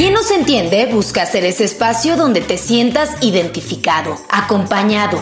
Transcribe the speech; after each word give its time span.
Quien 0.00 0.14
nos 0.14 0.30
entiende 0.30 0.86
busca 0.86 1.26
ser 1.26 1.44
ese 1.44 1.64
espacio 1.64 2.16
donde 2.16 2.40
te 2.40 2.56
sientas 2.56 3.10
identificado, 3.20 4.16
acompañado 4.30 5.20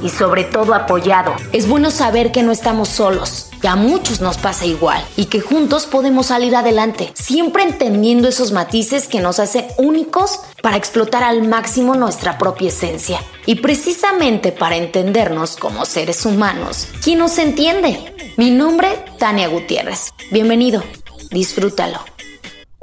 y 0.00 0.10
sobre 0.10 0.44
todo 0.44 0.74
apoyado. 0.74 1.34
Es 1.52 1.68
bueno 1.68 1.90
saber 1.90 2.30
que 2.30 2.42
no 2.42 2.52
estamos 2.52 2.88
solos, 2.88 3.48
que 3.60 3.68
a 3.68 3.76
muchos 3.76 4.20
nos 4.20 4.38
pasa 4.38 4.66
igual 4.66 5.04
y 5.16 5.24
que 5.24 5.40
juntos 5.40 5.86
podemos 5.86 6.26
salir 6.26 6.54
adelante, 6.54 7.12
siempre 7.14 7.62
entendiendo 7.62 8.28
esos 8.28 8.52
matices 8.52 9.08
que 9.08 9.20
nos 9.20 9.38
hacen 9.38 9.66
únicos 9.76 10.40
para 10.62 10.76
explotar 10.76 11.24
al 11.24 11.42
máximo 11.42 11.94
nuestra 11.94 12.38
propia 12.38 12.68
esencia. 12.68 13.20
Y 13.46 13.56
precisamente 13.56 14.52
para 14.52 14.76
entendernos 14.76 15.56
como 15.56 15.84
seres 15.84 16.24
humanos, 16.26 16.86
¿quién 17.02 17.18
nos 17.18 17.38
entiende? 17.38 18.34
Mi 18.36 18.50
nombre, 18.50 19.04
Tania 19.18 19.48
Gutiérrez. 19.48 20.12
Bienvenido, 20.30 20.82
disfrútalo. 21.30 22.11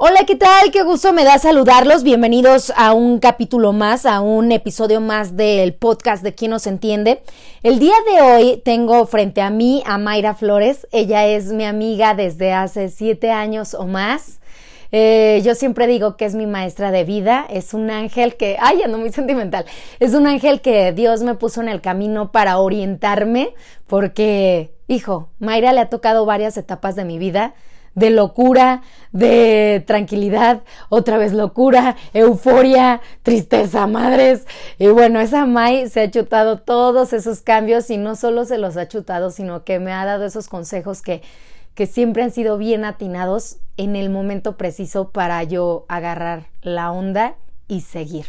Hola, 0.02 0.24
¿qué 0.26 0.34
tal? 0.34 0.70
Qué 0.72 0.82
gusto 0.82 1.12
me 1.12 1.24
da 1.24 1.38
saludarlos. 1.38 2.04
Bienvenidos 2.04 2.72
a 2.74 2.94
un 2.94 3.18
capítulo 3.18 3.74
más, 3.74 4.06
a 4.06 4.22
un 4.22 4.50
episodio 4.50 4.98
más 5.02 5.36
del 5.36 5.74
podcast 5.74 6.22
de 6.22 6.32
Quién 6.34 6.52
nos 6.52 6.66
entiende. 6.66 7.22
El 7.62 7.78
día 7.78 7.92
de 8.10 8.22
hoy 8.22 8.62
tengo 8.64 9.04
frente 9.04 9.42
a 9.42 9.50
mí 9.50 9.82
a 9.84 9.98
Mayra 9.98 10.34
Flores. 10.34 10.88
Ella 10.90 11.26
es 11.26 11.52
mi 11.52 11.66
amiga 11.66 12.14
desde 12.14 12.54
hace 12.54 12.88
siete 12.88 13.30
años 13.30 13.74
o 13.74 13.86
más. 13.86 14.40
Eh, 14.90 15.42
yo 15.44 15.54
siempre 15.54 15.86
digo 15.86 16.16
que 16.16 16.24
es 16.24 16.34
mi 16.34 16.46
maestra 16.46 16.90
de 16.92 17.04
vida, 17.04 17.46
es 17.50 17.74
un 17.74 17.90
ángel 17.90 18.38
que, 18.38 18.56
ay, 18.58 18.82
ando 18.82 18.96
muy 18.96 19.12
sentimental, 19.12 19.66
es 20.00 20.14
un 20.14 20.26
ángel 20.26 20.62
que 20.62 20.92
Dios 20.92 21.22
me 21.22 21.34
puso 21.34 21.60
en 21.60 21.68
el 21.68 21.82
camino 21.82 22.32
para 22.32 22.58
orientarme, 22.58 23.54
porque, 23.86 24.72
hijo, 24.88 25.28
Mayra 25.38 25.74
le 25.74 25.80
ha 25.80 25.90
tocado 25.90 26.24
varias 26.24 26.56
etapas 26.56 26.96
de 26.96 27.04
mi 27.04 27.18
vida 27.18 27.54
de 28.00 28.10
locura, 28.10 28.82
de 29.12 29.84
tranquilidad, 29.86 30.62
otra 30.88 31.18
vez 31.18 31.32
locura, 31.32 31.96
euforia, 32.14 33.00
tristeza, 33.22 33.86
madres. 33.86 34.46
Y 34.78 34.88
bueno, 34.88 35.20
esa 35.20 35.46
Mai 35.46 35.88
se 35.88 36.00
ha 36.00 36.10
chutado 36.10 36.58
todos 36.58 37.12
esos 37.12 37.42
cambios 37.42 37.90
y 37.90 37.98
no 37.98 38.16
solo 38.16 38.44
se 38.46 38.58
los 38.58 38.76
ha 38.76 38.88
chutado, 38.88 39.30
sino 39.30 39.64
que 39.64 39.78
me 39.78 39.92
ha 39.92 40.04
dado 40.04 40.24
esos 40.24 40.48
consejos 40.48 41.02
que, 41.02 41.22
que 41.74 41.86
siempre 41.86 42.22
han 42.22 42.32
sido 42.32 42.56
bien 42.56 42.84
atinados 42.84 43.58
en 43.76 43.96
el 43.96 44.08
momento 44.10 44.56
preciso 44.56 45.10
para 45.10 45.42
yo 45.44 45.84
agarrar 45.88 46.46
la 46.62 46.90
onda 46.90 47.36
y 47.68 47.82
seguir. 47.82 48.26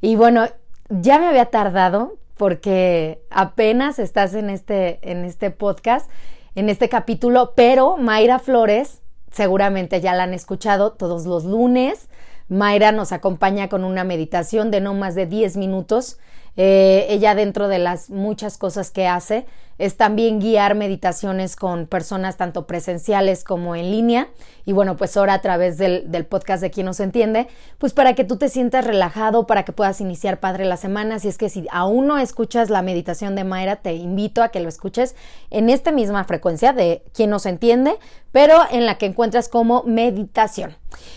Y 0.00 0.14
bueno, 0.16 0.46
ya 0.88 1.18
me 1.18 1.26
había 1.26 1.46
tardado 1.46 2.16
porque 2.36 3.20
apenas 3.28 3.98
estás 3.98 4.34
en 4.34 4.48
este, 4.50 4.98
en 5.02 5.24
este 5.24 5.50
podcast 5.50 6.08
en 6.54 6.68
este 6.68 6.88
capítulo, 6.88 7.52
pero 7.54 7.96
Mayra 7.96 8.38
Flores, 8.38 9.00
seguramente 9.30 10.00
ya 10.00 10.14
la 10.14 10.24
han 10.24 10.34
escuchado 10.34 10.92
todos 10.92 11.26
los 11.26 11.44
lunes. 11.44 12.08
Mayra 12.48 12.92
nos 12.92 13.12
acompaña 13.12 13.68
con 13.68 13.84
una 13.84 14.04
meditación 14.04 14.70
de 14.70 14.80
no 14.80 14.94
más 14.94 15.14
de 15.14 15.26
10 15.26 15.56
minutos. 15.56 16.18
Eh, 16.62 17.06
ella 17.08 17.34
dentro 17.34 17.68
de 17.68 17.78
las 17.78 18.10
muchas 18.10 18.58
cosas 18.58 18.90
que 18.90 19.06
hace 19.08 19.46
es 19.78 19.96
también 19.96 20.40
guiar 20.40 20.74
meditaciones 20.74 21.56
con 21.56 21.86
personas 21.86 22.36
tanto 22.36 22.66
presenciales 22.66 23.44
como 23.44 23.76
en 23.76 23.90
línea. 23.90 24.28
Y 24.66 24.74
bueno, 24.74 24.98
pues 24.98 25.16
ahora 25.16 25.32
a 25.32 25.40
través 25.40 25.78
del, 25.78 26.26
podcast 26.28 26.60
de 26.60 26.70
Quien 26.70 26.84
nos 26.84 27.00
entiende, 27.00 27.48
pues 27.78 27.94
para 27.94 28.14
que 28.14 28.24
tú 28.24 28.36
te 28.36 28.50
sientas 28.50 28.84
relajado, 28.84 29.46
para 29.46 29.64
que 29.64 29.72
puedas 29.72 30.02
iniciar 30.02 30.38
padre 30.38 30.66
la 30.66 30.76
semana. 30.76 31.18
Si 31.18 31.28
es 31.28 31.38
que 31.38 31.48
si 31.48 31.66
aún 31.70 32.06
no 32.06 32.18
escuchas 32.18 32.68
la 32.68 32.82
meditación 32.82 33.34
de 33.36 33.44
Mayra, 33.44 33.76
te 33.76 33.94
invito 33.94 34.42
a 34.42 34.50
que 34.50 34.60
lo 34.60 34.68
escuches 34.68 35.16
en 35.48 35.70
esta 35.70 35.92
misma 35.92 36.24
frecuencia 36.24 36.74
de 36.74 37.02
Quien 37.14 37.30
nos 37.30 37.46
entiende, 37.46 37.94
pero 38.32 38.58
en 38.70 38.84
la 38.84 38.98
que 38.98 39.06
encuentras 39.06 39.48
como 39.48 39.82
meditación. 39.84 40.76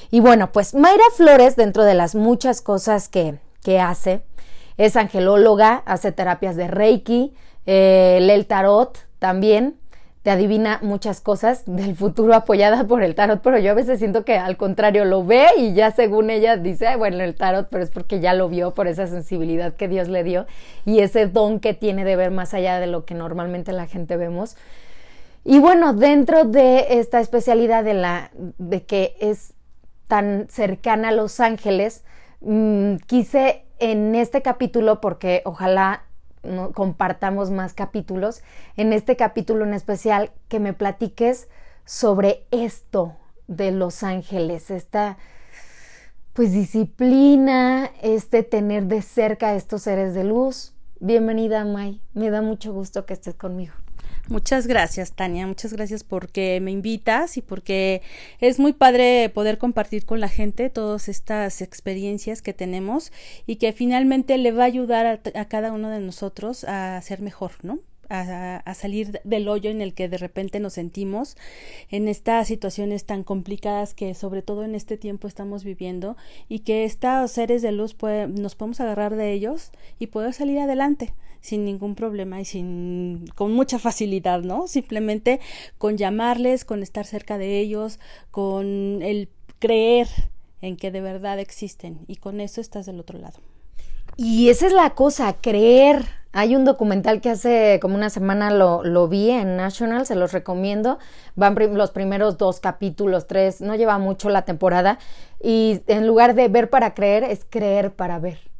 Y 0.10 0.22
bueno, 0.22 0.54
pues 0.54 0.74
Mayra 0.74 1.04
Flores, 1.18 1.58
dentro 1.58 1.84
de 1.84 1.96
las 1.96 2.16
muchas 2.16 2.62
cosas 2.62 3.10
que, 3.10 3.40
que 3.62 3.82
hace, 3.82 4.24
es 4.78 4.96
angelóloga, 4.96 5.84
hace 5.86 6.12
terapias 6.12 6.56
de 6.56 6.68
Reiki, 6.68 7.34
eh, 7.66 8.20
lee 8.22 8.34
el 8.34 8.46
tarot 8.46 8.98
también, 9.20 9.78
te 10.24 10.32
adivina 10.32 10.80
muchas 10.82 11.22
cosas 11.22 11.64
del 11.66 11.96
futuro 11.96 12.34
apoyada 12.36 12.86
por 12.86 13.04
el 13.04 13.14
tarot, 13.14 13.42
pero 13.42 13.60
yo 13.60 13.72
a 13.72 13.76
veces 13.76 14.00
siento 14.00 14.26
que 14.26 14.38
al 14.38 14.58
contrario 14.58 15.06
lo 15.06 15.24
ve 15.24 15.48
y 15.58 15.74
ya 15.74 15.92
según 15.92 16.30
ella 16.30 16.58
dice, 16.58 16.96
bueno, 16.96 17.24
el 17.24 17.36
tarot, 17.36 17.68
pero 17.70 17.84
es 17.84 17.92
porque 17.92 18.20
ya 18.20 18.34
lo 18.34 18.50
vio 18.50 18.74
por 18.74 18.88
esa 18.88 19.08
sensibilidad 19.08 19.74
que 19.74 19.88
Dios 19.88 20.08
le 20.08 20.24
dio 20.24 20.46
y 20.86 21.00
ese 21.00 21.28
don 21.28 21.60
que 21.60 21.74
tiene 21.74 22.06
de 22.06 22.16
ver 22.16 22.32
más 22.32 22.54
allá 22.54 22.80
de 22.80 22.88
lo 22.88 23.06
que 23.06 23.14
normalmente 23.14 23.74
la 23.74 23.86
gente 23.86 24.18
vemos. 24.18 24.56
Y 25.46 25.60
bueno, 25.60 25.94
dentro 25.94 26.46
de 26.46 27.00
esta 27.00 27.20
especialidad 27.20 27.84
de 27.84 27.94
la 27.94 28.32
de 28.34 28.84
que 28.84 29.16
es 29.20 29.54
tan 30.08 30.48
cercana 30.50 31.10
a 31.10 31.12
Los 31.12 31.42
Ángeles, 31.42 32.04
mm, 32.40 32.96
quise 33.08 33.66
en 33.84 34.16
este 34.16 34.42
capítulo 34.42 35.02
porque 35.02 35.42
ojalá 35.44 36.06
compartamos 36.74 37.52
más 37.52 37.74
capítulos, 37.74 38.42
en 38.78 38.94
este 38.94 39.18
capítulo 39.18 39.66
en 39.66 39.74
especial 39.74 40.32
que 40.48 40.62
me 40.62 40.72
platiques 40.72 41.50
sobre 41.84 42.46
esto 42.52 43.18
de 43.48 43.72
Los 43.72 44.04
Ángeles, 44.04 44.72
esta 44.72 45.18
pues 46.32 46.54
disciplina, 46.54 47.92
este 48.02 48.44
tener 48.44 48.86
de 48.86 49.02
cerca 49.02 49.50
a 49.50 49.56
estos 49.56 49.82
seres 49.82 50.14
de 50.14 50.24
luz. 50.24 50.74
Bienvenida, 51.02 51.66
May. 51.66 52.02
Me 52.14 52.30
da 52.30 52.42
mucho 52.42 52.72
gusto 52.72 53.06
que 53.06 53.14
estés 53.14 53.36
conmigo. 53.36 53.74
Muchas 54.30 54.68
gracias, 54.68 55.12
Tania. 55.12 55.46
Muchas 55.48 55.74
gracias 55.74 56.06
porque 56.06 56.60
me 56.62 56.72
invitas 56.72 57.36
y 57.36 57.42
porque 57.42 58.02
es 58.40 58.58
muy 58.58 58.72
padre 58.72 59.30
poder 59.30 59.58
compartir 59.58 60.06
con 60.06 60.22
la 60.22 60.30
gente 60.30 60.70
todas 60.70 61.10
estas 61.10 61.62
experiencias 61.62 62.42
que 62.42 62.54
tenemos 62.54 63.12
y 63.48 63.58
que 63.58 63.74
finalmente 63.74 64.38
le 64.38 64.54
va 64.54 64.64
a 64.64 64.68
ayudar 64.68 65.22
a, 65.36 65.46
cada 65.46 65.74
uno 65.74 65.90
de 65.90 66.00
nosotros 66.00 66.64
a 66.64 67.02
ser 67.02 67.22
mejor, 67.22 67.52
¿no? 67.64 67.80
a, 68.08 68.74
salir 68.76 69.20
del 69.26 69.48
hoyo 69.50 69.70
en 69.70 69.82
el 69.82 69.94
que 69.94 70.08
de 70.08 70.18
repente 70.18 70.60
nos 70.60 70.74
sentimos, 70.74 71.36
en 71.90 72.08
estas 72.08 72.48
situaciones 72.48 73.06
tan 73.06 73.24
complicadas 73.24 73.94
que 73.94 74.14
sobre 74.14 74.42
todo 74.42 74.64
en 74.64 74.76
este 74.76 74.98
tiempo 74.98 75.28
estamos 75.28 75.64
viviendo 75.64 76.16
y 76.48 76.60
que 76.60 76.86
estos 76.86 77.32
seres 77.32 77.62
de 77.62 77.72
luz 77.72 77.96
nos 78.30 78.56
podemos 78.56 78.80
agarrar 78.80 79.16
de 79.16 79.34
ellos 79.34 79.72
y 80.00 80.08
poder 80.08 80.34
salir 80.34 80.60
adelante 80.60 81.14
sin 81.44 81.66
ningún 81.66 81.94
problema 81.94 82.40
y 82.40 82.46
sin 82.46 83.26
con 83.36 83.54
mucha 83.54 83.78
facilidad, 83.78 84.42
¿no? 84.42 84.66
Simplemente 84.68 85.42
con 85.78 85.98
llamarles, 85.98 86.64
con 86.64 86.82
estar 86.82 87.06
cerca 87.06 87.38
de 87.38 87.60
ellos, 87.60 88.00
con 88.32 89.02
el 89.02 89.30
creer 89.60 90.08
en 90.62 90.78
que 90.78 90.90
de 90.90 91.02
verdad 91.02 91.40
existen 91.40 92.00
y 92.08 92.16
con 92.16 92.40
eso 92.40 92.62
estás 92.62 92.86
del 92.86 93.00
otro 93.00 93.20
lado. 93.20 93.40
Y 94.16 94.50
esa 94.50 94.68
es 94.68 94.74
la 94.74 94.92
cosa, 94.92 95.36
creer. 95.42 96.06
Hay 96.32 96.56
un 96.56 96.64
documental 96.64 97.20
que 97.20 97.30
hace 97.30 97.80
como 97.82 97.96
una 97.96 98.10
semana 98.10 98.50
lo, 98.50 98.84
lo 98.84 99.10
vi 99.10 99.30
en 99.30 99.58
National, 99.58 100.06
se 100.06 100.16
los 100.16 100.32
recomiendo. 100.32 100.98
Van 101.36 101.56
los 101.76 101.92
primeros 101.92 102.38
dos 102.38 102.62
capítulos, 102.62 103.28
tres, 103.28 103.60
no 103.60 103.76
lleva 103.76 103.98
mucho 103.98 104.30
la 104.30 104.46
temporada. 104.46 104.98
Y 105.44 105.82
en 105.88 106.08
lugar 106.08 106.36
de 106.36 106.48
ver 106.48 106.70
para 106.70 106.94
creer, 106.94 107.26
es 107.26 107.46
creer 107.50 107.94
para 107.94 108.18
ver. 108.20 108.53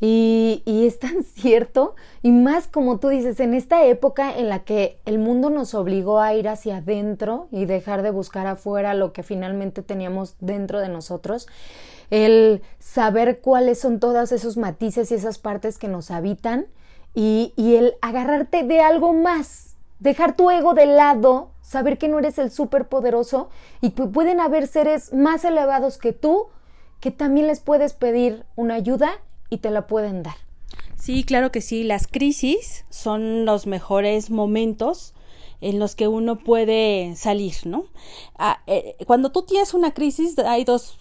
Y, 0.00 0.62
y, 0.66 0.86
es 0.86 0.98
tan 0.98 1.22
cierto, 1.36 1.94
y 2.22 2.32
más 2.32 2.66
como 2.66 2.98
tú 2.98 3.08
dices, 3.08 3.40
en 3.40 3.54
esta 3.54 3.84
época 3.84 4.36
en 4.36 4.48
la 4.48 4.64
que 4.64 4.98
el 5.04 5.18
mundo 5.18 5.50
nos 5.50 5.74
obligó 5.74 6.20
a 6.20 6.34
ir 6.34 6.48
hacia 6.48 6.78
adentro 6.78 7.48
y 7.50 7.64
dejar 7.64 8.02
de 8.02 8.10
buscar 8.10 8.46
afuera 8.46 8.94
lo 8.94 9.12
que 9.12 9.22
finalmente 9.22 9.82
teníamos 9.82 10.36
dentro 10.40 10.80
de 10.80 10.88
nosotros, 10.88 11.46
el 12.10 12.62
saber 12.78 13.40
cuáles 13.40 13.80
son 13.80 14.00
todos 14.00 14.32
esos 14.32 14.56
matices 14.56 15.10
y 15.10 15.14
esas 15.14 15.38
partes 15.38 15.78
que 15.78 15.88
nos 15.88 16.10
habitan 16.10 16.66
y, 17.14 17.54
y 17.56 17.76
el 17.76 17.94
agarrarte 18.02 18.64
de 18.64 18.80
algo 18.80 19.12
más, 19.12 19.76
dejar 20.00 20.36
tu 20.36 20.50
ego 20.50 20.74
de 20.74 20.86
lado, 20.86 21.50
saber 21.62 21.98
que 21.98 22.08
no 22.08 22.18
eres 22.18 22.38
el 22.38 22.50
superpoderoso 22.50 23.48
y 23.80 23.90
que 23.90 24.04
pueden 24.06 24.40
haber 24.40 24.66
seres 24.66 25.14
más 25.14 25.44
elevados 25.44 25.98
que 25.98 26.12
tú 26.12 26.48
que 27.00 27.10
también 27.10 27.46
les 27.46 27.60
puedes 27.60 27.92
pedir 27.92 28.46
una 28.56 28.76
ayuda 28.76 29.18
y 29.50 29.58
te 29.58 29.70
la 29.70 29.86
pueden 29.86 30.22
dar. 30.22 30.36
Sí, 30.96 31.24
claro 31.24 31.52
que 31.52 31.60
sí. 31.60 31.84
Las 31.84 32.06
crisis 32.06 32.84
son 32.88 33.44
los 33.44 33.66
mejores 33.66 34.30
momentos 34.30 35.14
en 35.60 35.78
los 35.78 35.94
que 35.94 36.08
uno 36.08 36.38
puede 36.38 37.14
salir, 37.16 37.54
¿no? 37.64 37.86
Ah, 38.38 38.62
eh, 38.66 38.96
cuando 39.06 39.30
tú 39.30 39.42
tienes 39.42 39.74
una 39.74 39.94
crisis 39.94 40.38
hay 40.38 40.64
dos 40.64 40.98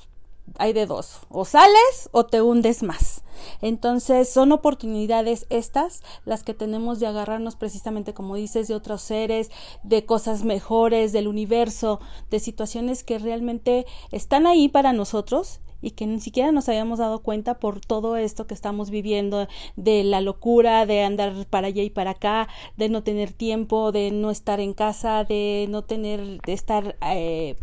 hay 0.58 0.74
de 0.74 0.86
dos, 0.86 1.22
o 1.30 1.46
sales 1.46 2.10
o 2.12 2.26
te 2.26 2.42
hundes 2.42 2.84
más. 2.84 3.24
Entonces 3.62 4.30
son 4.30 4.52
oportunidades 4.52 5.46
estas 5.50 6.04
las 6.26 6.44
que 6.44 6.54
tenemos 6.54 7.00
de 7.00 7.08
agarrarnos 7.08 7.56
precisamente 7.56 8.14
como 8.14 8.36
dices 8.36 8.68
de 8.68 8.76
otros 8.76 9.02
seres, 9.02 9.52
de 9.84 10.06
cosas 10.06 10.44
mejores 10.44 11.12
del 11.14 11.28
universo, 11.28 12.00
de 12.30 12.40
situaciones 12.40 13.04
que 13.04 13.20
realmente 13.20 13.86
están 14.12 14.46
ahí 14.46 14.70
para 14.70 14.94
nosotros 14.94 15.60
y 15.84 15.92
que 15.92 16.08
ni 16.08 16.20
siquiera 16.20 16.52
nos 16.52 16.68
habíamos 16.70 16.98
dado 16.98 17.20
cuenta 17.20 17.60
por 17.60 17.80
todo 17.80 18.16
esto 18.18 18.48
que 18.48 18.56
estamos 18.56 18.90
viviendo, 18.90 19.48
de 19.76 20.04
la 20.04 20.22
locura, 20.22 20.86
de 20.86 21.04
andar 21.04 21.46
para 21.50 21.68
allá 21.68 21.84
y 21.84 21.90
para 21.90 22.12
acá, 22.12 22.48
de 22.78 22.90
no 22.90 23.04
tener 23.04 23.34
tiempo, 23.34 23.92
de 23.92 24.10
no 24.10 24.32
estar 24.32 24.60
en 24.60 24.74
casa, 24.74 25.26
de 25.26 25.68
no 25.70 25.84
tener, 25.84 26.42
de 26.42 26.54
estar 26.54 26.96
eh, 27.02 27.58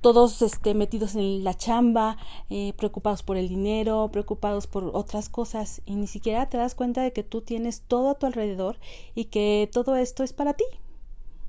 todos 0.00 0.42
este, 0.42 0.74
metidos 0.74 1.16
en 1.16 1.42
la 1.42 1.54
chamba, 1.54 2.16
eh, 2.50 2.74
preocupados 2.76 3.22
por 3.22 3.36
el 3.36 3.48
dinero, 3.48 4.08
preocupados 4.12 4.66
por 4.66 4.92
otras 4.94 5.28
cosas 5.28 5.80
y 5.86 5.96
ni 5.96 6.06
siquiera 6.06 6.48
te 6.48 6.58
das 6.58 6.74
cuenta 6.74 7.02
de 7.02 7.12
que 7.12 7.22
tú 7.22 7.40
tienes 7.40 7.80
todo 7.80 8.10
a 8.10 8.14
tu 8.14 8.26
alrededor 8.26 8.78
y 9.14 9.24
que 9.24 9.68
todo 9.72 9.96
esto 9.96 10.22
es 10.22 10.32
para 10.32 10.54
ti, 10.54 10.64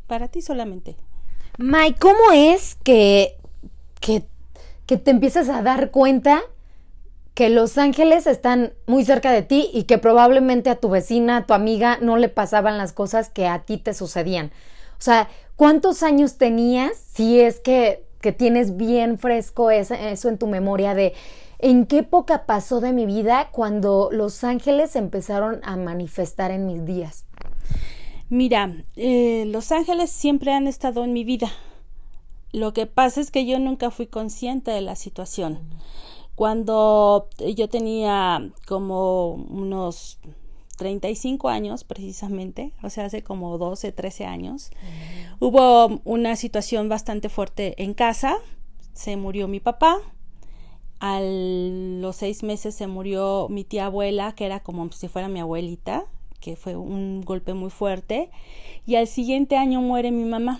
para 0.07 0.27
ti 0.27 0.41
solamente. 0.41 0.95
May, 1.59 1.93
¿cómo 1.93 2.31
es 2.33 2.75
que, 2.75 3.37
que, 3.99 4.23
que 4.87 4.97
te 4.97 5.11
empiezas 5.11 5.49
a 5.49 5.61
dar 5.61 5.91
cuenta 5.91 6.41
que 7.35 7.49
los 7.49 7.77
ángeles 7.77 8.25
están 8.25 8.73
muy 8.87 9.05
cerca 9.05 9.31
de 9.31 9.43
ti 9.43 9.69
y 9.71 9.83
que 9.83 9.99
probablemente 9.99 10.71
a 10.71 10.75
tu 10.75 10.89
vecina, 10.89 11.37
a 11.37 11.45
tu 11.45 11.53
amiga, 11.53 11.99
no 12.01 12.17
le 12.17 12.29
pasaban 12.29 12.79
las 12.79 12.93
cosas 12.93 13.29
que 13.29 13.45
a 13.45 13.59
ti 13.59 13.77
te 13.77 13.93
sucedían? 13.93 14.47
O 14.97 15.01
sea, 15.01 15.29
¿cuántos 15.55 16.01
años 16.01 16.37
tenías 16.37 16.97
si 16.97 17.39
es 17.39 17.59
que, 17.59 18.03
que 18.21 18.31
tienes 18.31 18.75
bien 18.75 19.19
fresco 19.19 19.69
eso 19.69 19.93
en 19.93 20.37
tu 20.39 20.47
memoria 20.47 20.95
de 20.95 21.13
en 21.59 21.85
qué 21.85 21.99
época 21.99 22.45
pasó 22.45 22.81
de 22.81 22.93
mi 22.93 23.05
vida 23.05 23.49
cuando 23.51 24.09
los 24.11 24.43
ángeles 24.43 24.95
empezaron 24.95 25.59
a 25.63 25.75
manifestar 25.75 26.49
en 26.49 26.65
mis 26.65 26.85
días? 26.85 27.25
Mira, 28.29 28.83
eh, 28.95 29.45
los 29.47 29.71
ángeles 29.71 30.09
siempre 30.09 30.53
han 30.53 30.65
estado 30.65 31.03
en 31.03 31.13
mi 31.13 31.23
vida. 31.23 31.51
Lo 32.51 32.73
que 32.73 32.85
pasa 32.85 33.21
es 33.21 33.31
que 33.31 33.45
yo 33.45 33.59
nunca 33.59 33.91
fui 33.91 34.07
consciente 34.07 34.71
de 34.71 34.81
la 34.81 34.95
situación. 34.95 35.59
Cuando 36.35 37.29
yo 37.55 37.67
tenía 37.67 38.51
como 38.67 39.31
unos 39.31 40.19
35 40.77 41.49
años 41.49 41.83
precisamente, 41.83 42.71
o 42.83 42.89
sea, 42.89 43.05
hace 43.05 43.23
como 43.23 43.57
12, 43.57 43.91
13 43.91 44.25
años, 44.25 44.69
hubo 45.39 45.99
una 46.05 46.35
situación 46.35 46.87
bastante 46.89 47.29
fuerte 47.29 47.81
en 47.83 47.93
casa, 47.93 48.37
se 48.93 49.17
murió 49.17 49.47
mi 49.47 49.59
papá, 49.59 49.97
a 50.99 51.19
los 51.21 52.15
seis 52.15 52.43
meses 52.43 52.73
se 52.73 52.87
murió 52.87 53.47
mi 53.49 53.63
tía 53.63 53.87
abuela, 53.87 54.33
que 54.33 54.45
era 54.45 54.61
como 54.61 54.91
si 54.91 55.07
fuera 55.07 55.27
mi 55.27 55.39
abuelita, 55.39 56.05
que 56.39 56.55
fue 56.55 56.75
un 56.75 57.21
golpe 57.21 57.53
muy 57.53 57.69
fuerte, 57.69 58.29
y 58.85 58.95
al 58.95 59.07
siguiente 59.07 59.57
año 59.57 59.81
muere 59.81 60.11
mi 60.11 60.23
mamá. 60.23 60.59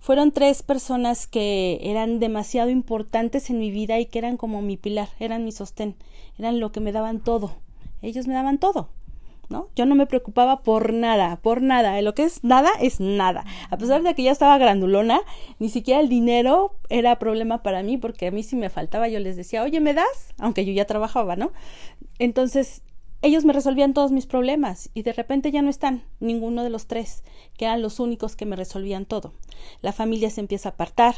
Fueron 0.00 0.32
tres 0.32 0.62
personas 0.62 1.26
que 1.26 1.78
eran 1.82 2.18
demasiado 2.18 2.70
importantes 2.70 3.50
en 3.50 3.58
mi 3.58 3.70
vida 3.70 4.00
y 4.00 4.06
que 4.06 4.18
eran 4.18 4.36
como 4.36 4.62
mi 4.62 4.76
pilar, 4.76 5.08
eran 5.20 5.44
mi 5.44 5.52
sostén, 5.52 5.94
eran 6.38 6.58
lo 6.58 6.72
que 6.72 6.80
me 6.80 6.90
daban 6.90 7.20
todo. 7.20 7.54
Ellos 8.02 8.26
me 8.26 8.34
daban 8.34 8.58
todo. 8.58 8.88
¿no? 9.50 9.68
Yo 9.74 9.84
no 9.84 9.96
me 9.96 10.06
preocupaba 10.06 10.62
por 10.62 10.92
nada, 10.92 11.36
por 11.42 11.60
nada. 11.60 12.00
Lo 12.00 12.14
que 12.14 12.22
es 12.22 12.44
nada 12.44 12.70
es 12.80 13.00
nada. 13.00 13.44
A 13.68 13.76
pesar 13.76 14.02
de 14.02 14.14
que 14.14 14.22
ya 14.22 14.30
estaba 14.30 14.56
grandulona, 14.58 15.20
ni 15.58 15.68
siquiera 15.68 16.00
el 16.00 16.08
dinero 16.08 16.76
era 16.88 17.18
problema 17.18 17.62
para 17.62 17.82
mí, 17.82 17.98
porque 17.98 18.28
a 18.28 18.30
mí 18.30 18.42
si 18.42 18.56
me 18.56 18.70
faltaba 18.70 19.08
yo 19.08 19.18
les 19.18 19.36
decía, 19.36 19.62
oye, 19.62 19.80
¿me 19.80 19.92
das? 19.92 20.34
Aunque 20.38 20.64
yo 20.64 20.72
ya 20.72 20.86
trabajaba, 20.86 21.34
¿no? 21.36 21.50
Entonces, 22.18 22.82
ellos 23.22 23.44
me 23.44 23.52
resolvían 23.52 23.94
todos 23.94 24.12
mis 24.12 24.26
problemas 24.26 24.90
y 24.94 25.02
de 25.02 25.12
repente 25.12 25.50
ya 25.50 25.62
no 25.62 25.70
están 25.70 26.04
ninguno 26.20 26.64
de 26.64 26.70
los 26.70 26.86
tres, 26.86 27.22
que 27.56 27.66
eran 27.66 27.82
los 27.82 28.00
únicos 28.00 28.36
que 28.36 28.46
me 28.46 28.56
resolvían 28.56 29.04
todo. 29.04 29.32
La 29.82 29.92
familia 29.92 30.30
se 30.30 30.40
empieza 30.40 30.70
a 30.70 30.72
apartar, 30.72 31.14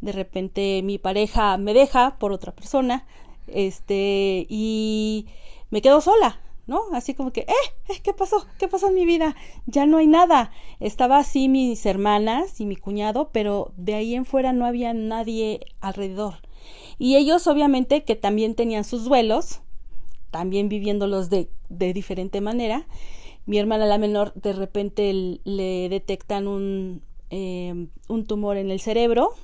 de 0.00 0.12
repente 0.12 0.82
mi 0.82 0.98
pareja 0.98 1.56
me 1.58 1.74
deja 1.74 2.18
por 2.18 2.32
otra 2.32 2.54
persona, 2.54 3.06
este, 3.48 4.46
y 4.48 5.26
me 5.70 5.82
quedo 5.82 6.00
sola, 6.00 6.40
¿no? 6.66 6.82
Así 6.92 7.14
como 7.14 7.32
que, 7.32 7.40
eh, 7.40 7.54
eh, 7.88 8.00
¿qué 8.02 8.12
pasó? 8.12 8.46
¿Qué 8.58 8.68
pasó 8.68 8.88
en 8.88 8.94
mi 8.94 9.04
vida? 9.04 9.34
Ya 9.66 9.86
no 9.86 9.98
hay 9.98 10.06
nada. 10.06 10.52
Estaba 10.78 11.18
así 11.18 11.48
mis 11.48 11.84
hermanas 11.84 12.60
y 12.60 12.66
mi 12.66 12.76
cuñado, 12.76 13.30
pero 13.32 13.72
de 13.76 13.94
ahí 13.94 14.14
en 14.14 14.24
fuera 14.24 14.52
no 14.52 14.66
había 14.66 14.94
nadie 14.94 15.66
alrededor. 15.80 16.34
Y 16.98 17.16
ellos 17.16 17.46
obviamente 17.46 18.04
que 18.04 18.14
también 18.14 18.54
tenían 18.54 18.84
sus 18.84 19.04
duelos, 19.04 19.62
también 20.30 20.68
viviéndolos 20.68 21.30
de, 21.30 21.48
de 21.68 21.92
diferente 21.92 22.40
manera. 22.40 22.86
Mi 23.46 23.58
hermana 23.58 23.86
la 23.86 23.98
menor 23.98 24.32
de 24.34 24.52
repente 24.52 25.40
le 25.44 25.88
detectan 25.88 26.46
un, 26.46 27.02
eh, 27.30 27.88
un 28.08 28.26
tumor 28.26 28.56
en 28.56 28.70
el 28.70 28.80
cerebro, 28.80 29.34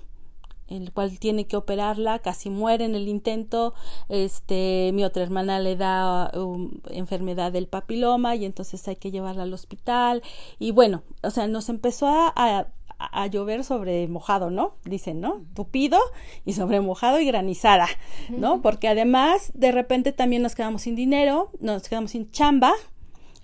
el 0.68 0.92
cual 0.92 1.18
tiene 1.18 1.46
que 1.46 1.56
operarla, 1.56 2.18
casi 2.18 2.50
muere 2.50 2.84
en 2.84 2.94
el 2.94 3.08
intento, 3.08 3.74
este, 4.08 4.90
mi 4.94 5.04
otra 5.04 5.22
hermana 5.22 5.60
le 5.60 5.76
da 5.76 6.30
um, 6.34 6.70
enfermedad 6.90 7.52
del 7.52 7.68
papiloma 7.68 8.34
y 8.36 8.44
entonces 8.44 8.86
hay 8.88 8.96
que 8.96 9.10
llevarla 9.10 9.44
al 9.44 9.52
hospital 9.52 10.22
y 10.58 10.72
bueno, 10.72 11.02
o 11.22 11.30
sea, 11.30 11.46
nos 11.46 11.68
empezó 11.68 12.08
a, 12.08 12.32
a, 12.34 12.66
a 12.98 13.26
llover 13.26 13.64
sobre 13.64 14.08
mojado, 14.08 14.50
¿no? 14.50 14.74
Dicen, 14.84 15.20
¿no? 15.20 15.42
Tupido 15.54 15.98
y 16.44 16.54
sobre 16.54 16.80
mojado 16.80 17.20
y 17.20 17.26
granizada, 17.26 17.88
¿no? 18.30 18.62
Porque 18.62 18.88
además 18.88 19.52
de 19.54 19.72
repente 19.72 20.12
también 20.12 20.42
nos 20.42 20.54
quedamos 20.54 20.82
sin 20.82 20.96
dinero, 20.96 21.50
nos 21.60 21.88
quedamos 21.88 22.12
sin 22.12 22.30
chamba, 22.30 22.72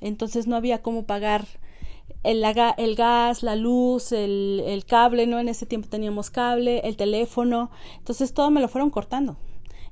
entonces 0.00 0.46
no 0.46 0.56
había 0.56 0.82
cómo 0.82 1.04
pagar 1.04 1.46
el, 2.22 2.94
gas, 2.94 3.42
la 3.42 3.56
luz, 3.56 4.12
el, 4.12 4.84
cable, 4.86 5.26
¿no? 5.26 5.38
En 5.38 5.48
ese 5.48 5.66
tiempo 5.66 5.88
teníamos 5.88 6.30
cable, 6.30 6.80
el 6.84 6.96
teléfono, 6.96 7.70
entonces 7.98 8.34
todo 8.34 8.50
me 8.50 8.60
lo 8.60 8.68
fueron 8.68 8.90
cortando. 8.90 9.36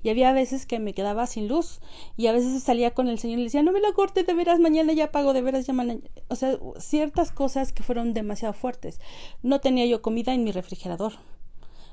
Y 0.02 0.08
había 0.08 0.32
veces 0.32 0.64
que 0.64 0.78
me 0.78 0.94
quedaba 0.94 1.26
sin 1.26 1.46
luz 1.46 1.80
y 2.16 2.26
a 2.28 2.32
veces 2.32 2.62
salía 2.62 2.92
con 2.92 3.08
el 3.08 3.18
señor 3.18 3.38
y 3.38 3.42
le 3.42 3.46
decía, 3.48 3.62
no 3.62 3.72
me 3.72 3.80
la 3.80 3.92
corte, 3.92 4.22
de 4.22 4.32
veras, 4.32 4.58
mañana 4.58 4.94
ya 4.94 5.12
pago, 5.12 5.34
de 5.34 5.42
veras, 5.42 5.66
ya 5.66 5.74
mañana. 5.74 6.00
O 6.28 6.36
sea, 6.36 6.58
ciertas 6.78 7.32
cosas 7.32 7.72
que 7.72 7.82
fueron 7.82 8.14
demasiado 8.14 8.54
fuertes. 8.54 8.98
No 9.42 9.60
tenía 9.60 9.84
yo 9.84 10.00
comida 10.00 10.32
en 10.32 10.42
mi 10.42 10.52
refrigerador. 10.52 11.14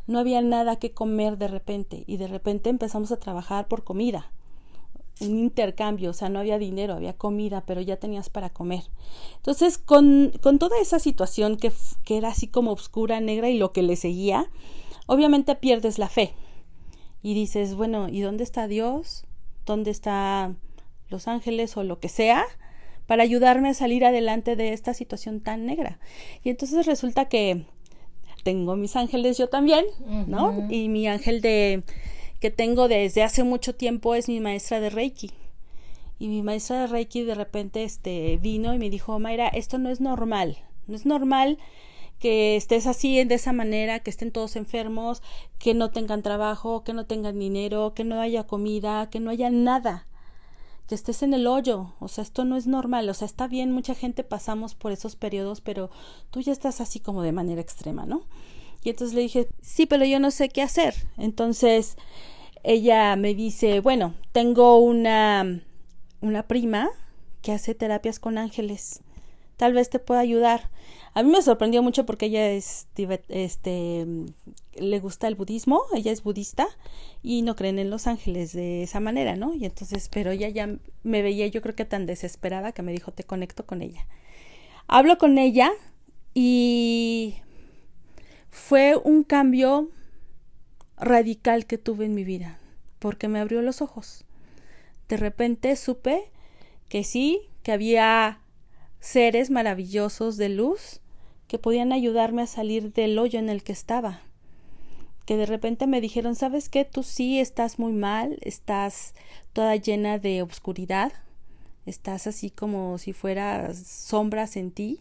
No 0.06 0.20
había 0.20 0.42
nada 0.42 0.78
que 0.78 0.92
comer 0.92 1.38
de 1.38 1.50
repente 1.50 2.06
y 2.08 2.16
de 2.16 2.28
repente 2.28 2.70
empezamos 2.70 3.12
a 3.12 3.20
trabajar 3.20 3.68
por 3.68 3.84
comida 3.84 4.32
un 5.22 5.38
intercambio, 5.38 6.12
o 6.12 6.14
sea, 6.14 6.30
no 6.30 6.40
había 6.40 6.58
dinero, 6.58 6.94
había 6.94 7.14
comida, 7.14 7.64
pero 7.66 7.82
ya 7.82 7.98
tenías 7.98 8.30
para 8.30 8.50
comer. 8.50 8.84
Entonces, 9.38 9.78
con, 9.78 10.32
con 10.42 10.60
toda 10.60 10.80
esa 10.80 11.00
situación 11.00 11.58
que, 11.58 11.72
que 12.04 12.18
era 12.18 12.30
así 12.30 12.48
como 12.48 12.72
oscura, 12.72 13.20
negra 13.20 13.50
y 13.50 13.58
lo 13.58 13.72
que 13.72 13.84
le 13.84 13.96
seguía, 13.96 14.50
obviamente 15.06 15.56
pierdes 15.56 16.00
la 16.00 16.10
fe. 16.10 16.34
Y 17.22 17.34
dices, 17.34 17.76
bueno, 17.76 18.10
¿y 18.10 18.22
dónde 18.22 18.44
está 18.44 18.68
Dios? 18.68 19.26
¿Dónde 19.66 19.92
está 19.92 20.56
los 21.10 21.28
ángeles 21.28 21.76
o 21.78 21.84
lo 21.84 22.00
que 22.00 22.10
sea? 22.10 22.46
para 23.08 23.24
ayudarme 23.24 23.70
a 23.70 23.74
salir 23.74 24.06
adelante 24.06 24.56
de 24.56 24.74
esta 24.74 24.94
situación 24.94 25.40
tan 25.40 25.66
negra. 25.66 25.98
Y 26.44 26.50
entonces 26.50 26.86
resulta 26.86 27.30
que 27.30 27.64
tengo 28.44 28.76
mis 28.76 28.96
ángeles 28.96 29.38
yo 29.38 29.50
también, 29.50 29.86
¿no? 30.28 30.68
Y 30.70 30.90
mi 30.90 31.08
ángel 31.08 31.42
de 31.42 31.84
que 32.40 32.52
tengo 32.52 32.88
desde 32.88 33.24
hace 33.24 33.44
mucho 33.44 33.76
tiempo 33.76 34.16
es 34.16 34.28
mi 34.28 34.40
maestra 34.40 34.80
de 34.80 34.90
Reiki. 34.90 35.32
Y 36.20 36.28
mi 36.28 36.42
maestra 36.42 36.82
de 36.82 36.88
Reiki 36.88 37.24
de 37.24 37.36
repente 37.36 37.84
este, 37.84 38.38
vino 38.38 38.74
y 38.74 38.80
me 38.80 38.90
dijo, 38.90 39.20
Mayra, 39.20 39.48
esto 39.48 39.78
no 39.78 39.90
es 39.90 40.02
normal, 40.02 40.58
no 40.88 40.96
es 40.96 41.06
normal 41.06 41.60
que 42.20 42.56
estés 42.56 42.88
así 42.88 43.24
de 43.24 43.36
esa 43.36 43.54
manera, 43.54 44.00
que 44.00 44.10
estén 44.10 44.32
todos 44.32 44.56
enfermos, 44.56 45.22
que 45.60 45.74
no 45.74 45.92
tengan 45.92 46.24
trabajo, 46.24 46.84
que 46.84 46.94
no 46.94 47.06
tengan 47.06 47.38
dinero, 47.38 47.94
que 47.94 48.04
no 48.04 48.20
haya 48.20 48.46
comida, 48.46 49.10
que 49.10 49.20
no 49.20 49.30
haya 49.30 49.50
nada, 49.50 50.08
que 50.88 50.96
estés 50.96 51.22
en 51.22 51.34
el 51.34 51.48
hoyo, 51.48 51.94
o 52.00 52.08
sea, 52.08 52.24
esto 52.24 52.46
no 52.46 52.56
es 52.56 52.66
normal, 52.66 53.08
o 53.10 53.14
sea, 53.14 53.26
está 53.26 53.48
bien, 53.48 53.72
mucha 53.72 53.94
gente 53.94 54.24
pasamos 54.24 54.74
por 54.74 54.92
esos 54.92 55.16
periodos, 55.16 55.62
pero 55.62 55.92
tú 56.32 56.42
ya 56.42 56.52
estás 56.52 56.82
así 56.82 57.00
como 57.00 57.22
de 57.22 57.34
manera 57.34 57.62
extrema, 57.62 58.06
¿no? 58.06 58.24
Y 58.84 58.90
entonces 58.90 59.16
le 59.16 59.22
dije, 59.22 59.48
sí, 59.62 59.86
pero 59.86 60.06
yo 60.06 60.20
no 60.20 60.32
sé 60.32 60.50
qué 60.50 60.62
hacer. 60.62 60.94
Entonces 61.18 61.98
ella 62.64 63.16
me 63.16 63.34
dice, 63.34 63.80
bueno, 63.80 64.14
tengo 64.32 64.78
una, 64.80 65.62
una 66.22 66.48
prima 66.48 66.90
que 67.42 67.52
hace 67.52 67.76
terapias 67.76 68.20
con 68.20 68.38
ángeles. 68.38 69.02
Tal 69.56 69.74
vez 69.74 69.90
te 69.90 70.00
pueda 70.00 70.20
ayudar. 70.20 70.70
A 71.14 71.24
mí 71.24 71.32
me 71.32 71.42
sorprendió 71.42 71.82
mucho 71.82 72.06
porque 72.06 72.28
ella 72.28 72.52
es, 72.52 72.88
este, 73.30 74.06
le 74.76 75.00
gusta 75.00 75.28
el 75.28 75.36
budismo, 75.36 75.82
ella 75.96 76.12
es 76.12 76.22
budista 76.22 76.68
y 77.24 77.42
no 77.42 77.56
creen 77.56 77.80
en 77.80 77.90
los 77.90 78.06
ángeles 78.06 78.54
de 78.54 78.84
esa 78.84 79.00
manera, 79.00 79.36
¿no? 79.36 79.56
Y 79.56 79.66
entonces, 79.66 80.10
pero 80.10 80.32
ella 80.32 80.50
ya 80.50 80.70
me 81.04 81.22
veía 81.24 81.48
yo 81.48 81.62
creo 81.62 81.74
que 81.74 81.86
tan 81.86 82.06
desesperada 82.06 82.72
que 82.72 82.84
me 82.84 82.92
dijo, 82.92 83.12
te 83.12 83.24
conecto 83.24 83.66
con 83.66 83.82
ella. 83.82 84.06
Hablo 84.88 85.18
con 85.18 85.38
ella 85.38 85.72
y 86.36 87.38
fue 88.58 88.98
un 88.98 89.24
cambio 89.24 89.92
radical 90.98 91.68
que 91.68 91.78
tuve 91.78 92.06
en 92.06 92.16
mi 92.16 92.24
vida, 92.24 92.58
porque 93.00 93.28
me 93.28 93.40
abrió 93.40 93.62
los 93.62 93.82
ojos. 93.82 94.26
De 95.08 95.16
repente 95.16 95.76
supe 95.76 96.32
que 96.90 97.04
sí, 97.04 97.50
que 97.64 97.72
había 97.72 98.42
seres 99.00 99.52
maravillosos 99.52 100.38
de 100.38 100.50
luz 100.50 101.02
que 101.48 101.60
podían 101.60 101.94
ayudarme 101.94 102.42
a 102.42 102.48
salir 102.48 102.92
del 102.92 103.18
hoyo 103.20 103.40
en 103.40 103.50
el 103.50 103.64
que 103.64 103.72
estaba. 103.72 104.22
Que 105.26 105.38
de 105.38 105.46
repente 105.46 105.88
me 105.88 106.02
dijeron, 106.02 106.36
¿sabes 106.36 106.68
qué? 106.68 106.84
Tú 106.84 107.04
sí 107.04 107.40
estás 107.40 107.80
muy 107.80 107.94
mal, 107.94 108.40
estás 108.42 109.14
toda 109.54 109.76
llena 109.76 110.18
de 110.18 110.42
obscuridad, 110.42 111.14
estás 111.86 112.28
así 112.28 112.50
como 112.50 112.98
si 112.98 113.14
fueras 113.14 113.78
sombras 113.78 114.58
en 114.58 114.72
ti, 114.72 115.00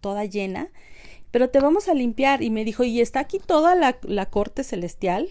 toda 0.00 0.24
llena, 0.24 0.70
pero 1.32 1.50
te 1.50 1.58
vamos 1.58 1.88
a 1.88 1.94
limpiar. 1.94 2.42
Y 2.42 2.50
me 2.50 2.64
dijo, 2.64 2.84
y 2.84 3.00
está 3.00 3.18
aquí 3.18 3.40
toda 3.44 3.74
la, 3.74 3.98
la 4.02 4.26
corte 4.26 4.62
celestial 4.62 5.28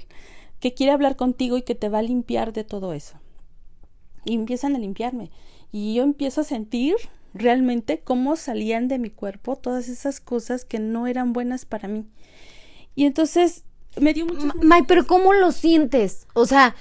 que 0.59 0.73
quiere 0.73 0.91
hablar 0.91 1.15
contigo 1.15 1.57
y 1.57 1.61
que 1.61 1.75
te 1.75 1.87
va 1.87 1.99
a 1.99 2.03
limpiar 2.03 2.51
de 2.51 2.65
todo 2.65 2.91
eso. 2.91 3.15
Y 4.25 4.35
empiezan 4.35 4.75
a 4.75 4.79
limpiarme. 4.79 5.31
Y 5.71 5.93
yo 5.93 6.03
empiezo 6.03 6.41
a 6.41 6.43
sentir 6.43 6.95
realmente 7.33 8.01
cómo 8.01 8.35
salían 8.35 8.89
de 8.89 8.99
mi 8.99 9.09
cuerpo 9.09 9.55
todas 9.55 9.87
esas 9.87 10.19
cosas 10.19 10.65
que 10.65 10.79
no 10.79 11.07
eran 11.07 11.31
buenas 11.31 11.65
para 11.65 11.87
mí. 11.87 12.05
Y 12.93 13.05
entonces 13.05 13.63
me 13.99 14.13
dio 14.13 14.25
mucho... 14.25 14.51
May, 14.61 14.83
pero 14.83 15.07
¿cómo 15.07 15.33
lo 15.33 15.51
sientes? 15.51 16.27
O 16.33 16.45
sea, 16.45 16.75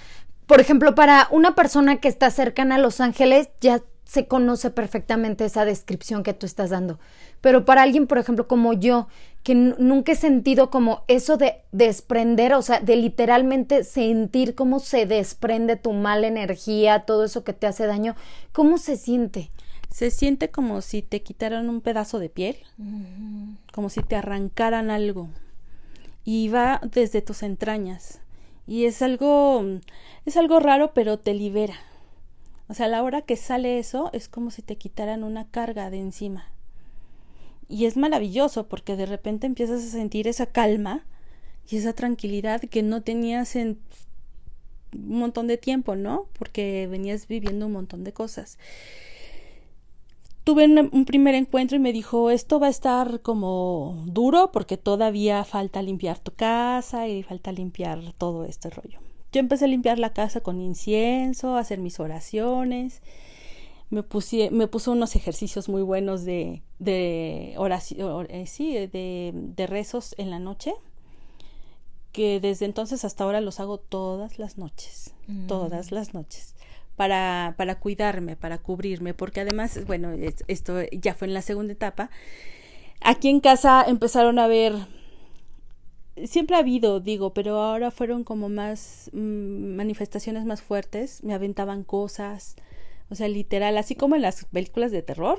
por 0.47 0.61
ejemplo, 0.61 0.95
para 0.95 1.29
una 1.31 1.55
persona 1.55 2.01
que 2.01 2.09
está 2.09 2.31
cercana 2.31 2.75
a 2.75 2.79
Los 2.79 3.01
Ángeles, 3.01 3.51
ya 3.61 3.83
se 4.11 4.27
conoce 4.27 4.71
perfectamente 4.71 5.45
esa 5.45 5.65
descripción 5.65 6.25
que 6.25 6.35
tú 6.35 6.45
estás 6.45 6.71
dando. 6.71 6.99
Pero 7.41 7.65
para 7.65 7.83
alguien, 7.83 8.09
por 8.09 8.19
ejemplo, 8.19 8.49
como 8.49 8.73
yo, 8.73 9.07
que 9.45 9.55
nunca 9.55 10.11
he 10.11 10.17
sentido 10.17 10.69
como 10.69 11.05
eso 11.07 11.37
de 11.37 11.63
desprender, 11.71 12.55
o 12.55 12.63
sea, 12.63 12.81
de 12.81 12.97
literalmente 12.97 13.85
sentir 13.85 14.57
cómo 14.57 14.81
se 14.81 15.07
desprende 15.07 15.77
tu 15.77 15.93
mala 15.93 16.27
energía, 16.27 17.05
todo 17.07 17.23
eso 17.23 17.45
que 17.45 17.53
te 17.53 17.69
hace 17.69 17.87
daño, 17.87 18.17
¿cómo 18.51 18.79
se 18.79 18.97
siente? 18.97 19.53
Se 19.91 20.11
siente 20.11 20.51
como 20.51 20.81
si 20.81 21.03
te 21.03 21.23
quitaran 21.23 21.69
un 21.69 21.81
pedazo 21.81 22.19
de 22.19 22.31
piel, 22.31 22.57
como 23.73 23.91
si 23.91 24.03
te 24.03 24.17
arrancaran 24.17 24.91
algo. 24.91 25.29
Y 26.25 26.49
va 26.49 26.81
desde 26.83 27.23
tus 27.23 27.45
entrañas. 27.45 28.19
Y 28.67 28.87
es 28.87 29.03
algo, 29.03 29.65
es 30.27 30.37
algo 30.37 30.59
raro, 30.59 30.95
pero 30.95 31.17
te 31.21 31.33
libera 31.33 31.77
o 32.71 32.75
sea, 32.75 32.87
a 32.87 32.89
la 32.89 33.03
hora 33.03 33.23
que 33.23 33.35
sale 33.35 33.81
eso 33.81 34.11
es 34.13 34.29
como 34.29 34.53
si 34.53 34.63
te 34.63 34.77
quitaran 34.77 35.25
una 35.25 35.51
carga 35.51 35.91
de 35.91 35.99
encima. 35.99 36.53
Y 37.69 37.87
es 37.87 37.97
maravilloso 37.97 38.69
porque 38.69 38.95
de 38.95 39.07
repente 39.07 39.49
empiezas 39.49 39.83
a 39.83 39.91
sentir 39.91 40.29
esa 40.29 40.47
calma 40.47 41.05
y 41.69 41.79
esa 41.79 41.95
tranquilidad 41.95 42.61
que 42.61 42.85
no 42.85 43.03
tenías 43.03 43.57
en 43.57 43.81
un 44.95 45.19
montón 45.19 45.49
de 45.49 45.57
tiempo, 45.57 45.97
¿no? 45.97 46.29
Porque 46.39 46.87
venías 46.89 47.27
viviendo 47.27 47.67
un 47.67 47.73
montón 47.73 48.05
de 48.05 48.13
cosas. 48.13 48.57
Tuve 50.45 50.67
un, 50.67 51.05
primer 51.07 51.35
encuentro 51.35 51.77
y 51.77 51.81
me 51.81 51.93
dijo, 51.93 52.31
esto 52.31 52.61
va 52.61 52.69
a 52.69 52.71
estar 52.71 53.21
como 53.21 54.01
duro 54.07 54.53
porque 54.53 54.77
todavía 54.77 55.43
falta 55.43 55.83
limpiar 55.83 56.21
tu 56.21 56.31
casa 56.35 57.09
y 57.09 57.25
falta 57.25 57.51
limpiar 57.51 58.13
todo 58.17 58.45
este 58.45 58.71
rollo. 58.71 59.10
Yo 59.33 59.41
empecé 59.41 59.67
a 59.67 59.69
limpiar 59.69 59.99
la 59.99 60.13
casa 60.13 60.41
con 60.41 60.61
incienso, 60.61 61.57
a 61.57 61.61
hacer 61.61 61.79
mis 61.79 62.01
oraciones. 62.01 63.03
Me, 63.91 64.03
puse, 64.03 64.51
me 64.51 64.67
puso 64.67 64.93
unos 64.93 65.17
ejercicios 65.17 65.69
muy 65.69 65.83
buenos 65.83 66.25
de, 66.25 66.63
de 66.79 67.55
oración, 67.57 68.27
eh, 68.31 68.47
sí, 68.47 68.73
de, 68.75 69.33
de 69.35 69.67
rezos 69.67 70.15
en 70.19 70.31
la 70.31 70.39
noche, 70.39 70.75
que 72.13 72.41
desde 72.41 72.67
entonces 72.67 73.05
hasta 73.05 73.25
ahora 73.25 73.41
los 73.41 73.59
hago 73.61 73.79
todas 73.79 74.39
las 74.39 74.59
noches, 74.59 75.15
mm. 75.27 75.47
todas 75.47 75.91
las 75.91 76.15
noches 76.15 76.55
para, 77.01 77.55
para 77.57 77.77
cuidarme, 77.77 78.37
para 78.37 78.59
cubrirme, 78.59 79.15
porque 79.15 79.41
además, 79.41 79.87
bueno, 79.87 80.13
esto 80.49 80.83
ya 80.93 81.15
fue 81.15 81.29
en 81.29 81.33
la 81.33 81.41
segunda 81.41 81.73
etapa. 81.73 82.11
Aquí 83.01 83.31
en 83.31 83.41
casa 83.41 83.83
empezaron 83.89 84.39
a 84.39 84.47
ver 84.47 84.75
siempre 86.27 86.57
ha 86.57 86.61
habido, 86.61 87.01
digo, 87.01 87.35
pero 87.35 87.61
ahora 87.61 87.91
fueron 87.91 88.25
como 88.25 88.49
más 88.49 89.11
mm, 89.13 89.77
manifestaciones 89.77 90.45
más 90.45 90.63
fuertes, 90.63 91.23
me 91.25 91.35
aventaban 91.35 91.85
cosas, 91.85 92.57
o 93.11 93.15
sea, 93.15 93.29
literal, 93.29 93.77
así 93.77 93.95
como 93.95 94.17
en 94.17 94.23
las 94.23 94.45
películas 94.47 94.93
de 94.93 95.03
terror, 95.03 95.39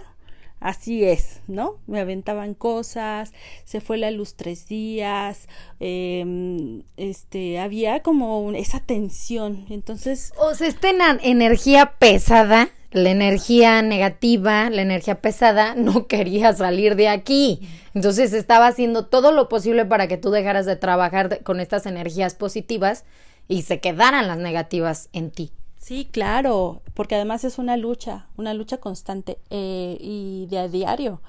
así 0.62 1.04
es, 1.04 1.42
¿no? 1.48 1.80
Me 1.88 2.00
aventaban 2.00 2.54
cosas, 2.54 3.34
se 3.66 3.82
fue 3.82 3.98
la 3.98 4.12
luz 4.12 4.36
tres 4.36 4.68
días, 4.68 5.50
eh, 5.82 6.84
este, 6.96 7.60
había 7.60 8.02
como 8.02 8.50
esa 8.54 8.80
tensión, 8.80 9.66
entonces... 9.70 10.32
O 10.38 10.56
sea, 10.56 10.68
esta 10.68 10.90
energía 11.22 11.96
pesada 12.00 12.70
la 12.92 13.10
energía 13.10 13.82
negativa, 13.82 14.70
la 14.70 14.82
energía 14.82 15.22
pesada, 15.22 15.76
no 15.78 16.08
quería 16.08 16.54
salir 16.54 16.96
de 16.96 17.08
aquí. 17.08 17.68
Entonces 17.94 18.34
estaba 18.34 18.68
haciendo 18.68 19.06
todo 19.06 19.32
lo 19.32 19.50
posible 19.50 19.86
para 19.86 20.08
que 20.08 20.18
tú 20.18 20.30
dejaras 20.30 20.66
de 20.66 20.76
trabajar 20.76 21.42
con 21.44 21.60
estas 21.60 21.86
energías 21.86 22.36
positivas 22.36 23.06
y 23.48 23.64
se 23.64 23.80
quedaran 23.80 24.28
las 24.28 24.38
negativas 24.38 25.10
en 25.14 25.32
ti. 25.32 25.52
Sí, 25.82 26.08
claro, 26.10 26.84
porque 26.94 27.16
además 27.16 27.44
es 27.44 27.58
una 27.58 27.76
lucha, 27.76 28.28
una 28.38 28.54
lucha 28.54 28.78
constante 28.78 29.40
eh, 29.50 29.98
y 30.00 30.46
de 30.46 30.60
a 30.60 30.68
diario, 30.68 31.22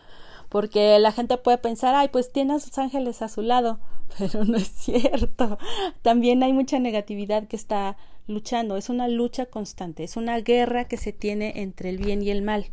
porque 0.50 0.98
la 0.98 1.10
gente 1.10 1.38
puede 1.38 1.56
pensar, 1.56 1.94
ay, 1.94 2.08
pues 2.08 2.32
tiene 2.32 2.52
a 2.54 2.60
sus 2.60 2.76
ángeles 2.76 3.22
a 3.22 3.30
su 3.30 3.40
lado, 3.40 3.80
pero 4.18 4.44
no 4.44 4.58
es 4.58 4.68
cierto. 4.68 5.58
También 6.02 6.42
hay 6.42 6.52
mucha 6.52 6.78
negatividad 6.78 7.48
que 7.48 7.56
está 7.56 7.96
luchando, 8.26 8.76
es 8.76 8.90
una 8.90 9.08
lucha 9.08 9.46
constante, 9.46 10.04
es 10.04 10.18
una 10.18 10.38
guerra 10.40 10.86
que 10.86 10.98
se 10.98 11.14
tiene 11.14 11.54
entre 11.62 11.88
el 11.88 11.96
bien 11.96 12.22
y 12.22 12.30
el 12.30 12.42
mal. 12.42 12.66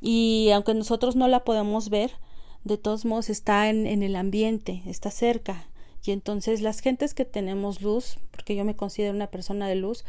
Y 0.00 0.50
aunque 0.54 0.72
nosotros 0.72 1.16
no 1.16 1.28
la 1.28 1.44
podemos 1.44 1.90
ver, 1.90 2.12
de 2.64 2.78
todos 2.78 3.04
modos 3.04 3.28
está 3.28 3.68
en, 3.68 3.86
en 3.86 4.02
el 4.02 4.16
ambiente, 4.16 4.82
está 4.86 5.10
cerca. 5.10 5.66
Y 6.02 6.12
entonces 6.12 6.62
las 6.62 6.80
gentes 6.80 7.12
que 7.12 7.26
tenemos 7.26 7.82
luz, 7.82 8.18
porque 8.30 8.56
yo 8.56 8.64
me 8.64 8.74
considero 8.74 9.14
una 9.14 9.26
persona 9.26 9.68
de 9.68 9.74
luz, 9.74 10.04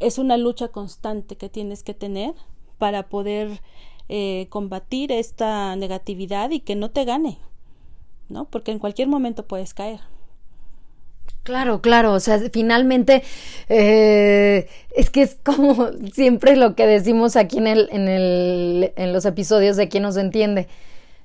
es 0.00 0.18
una 0.18 0.36
lucha 0.36 0.68
constante 0.68 1.36
que 1.36 1.48
tienes 1.48 1.82
que 1.82 1.94
tener 1.94 2.34
para 2.78 3.08
poder 3.08 3.60
eh, 4.08 4.46
combatir 4.50 5.12
esta 5.12 5.76
negatividad 5.76 6.50
y 6.50 6.60
que 6.60 6.76
no 6.76 6.90
te 6.90 7.04
gane, 7.04 7.38
¿no? 8.28 8.44
Porque 8.46 8.70
en 8.70 8.78
cualquier 8.78 9.08
momento 9.08 9.46
puedes 9.46 9.72
caer. 9.72 10.00
Claro, 11.42 11.82
claro, 11.82 12.14
o 12.14 12.20
sea, 12.20 12.38
finalmente 12.52 13.22
eh, 13.68 14.66
es 14.96 15.10
que 15.10 15.22
es 15.22 15.36
como 15.42 15.88
siempre 16.12 16.56
lo 16.56 16.74
que 16.74 16.86
decimos 16.86 17.36
aquí 17.36 17.58
en 17.58 17.66
el, 17.66 17.88
en 17.92 18.08
el, 18.08 18.92
en 18.96 19.12
los 19.12 19.24
episodios 19.26 19.76
de 19.76 19.88
quien 19.88 20.02
nos 20.02 20.16
entiende. 20.16 20.68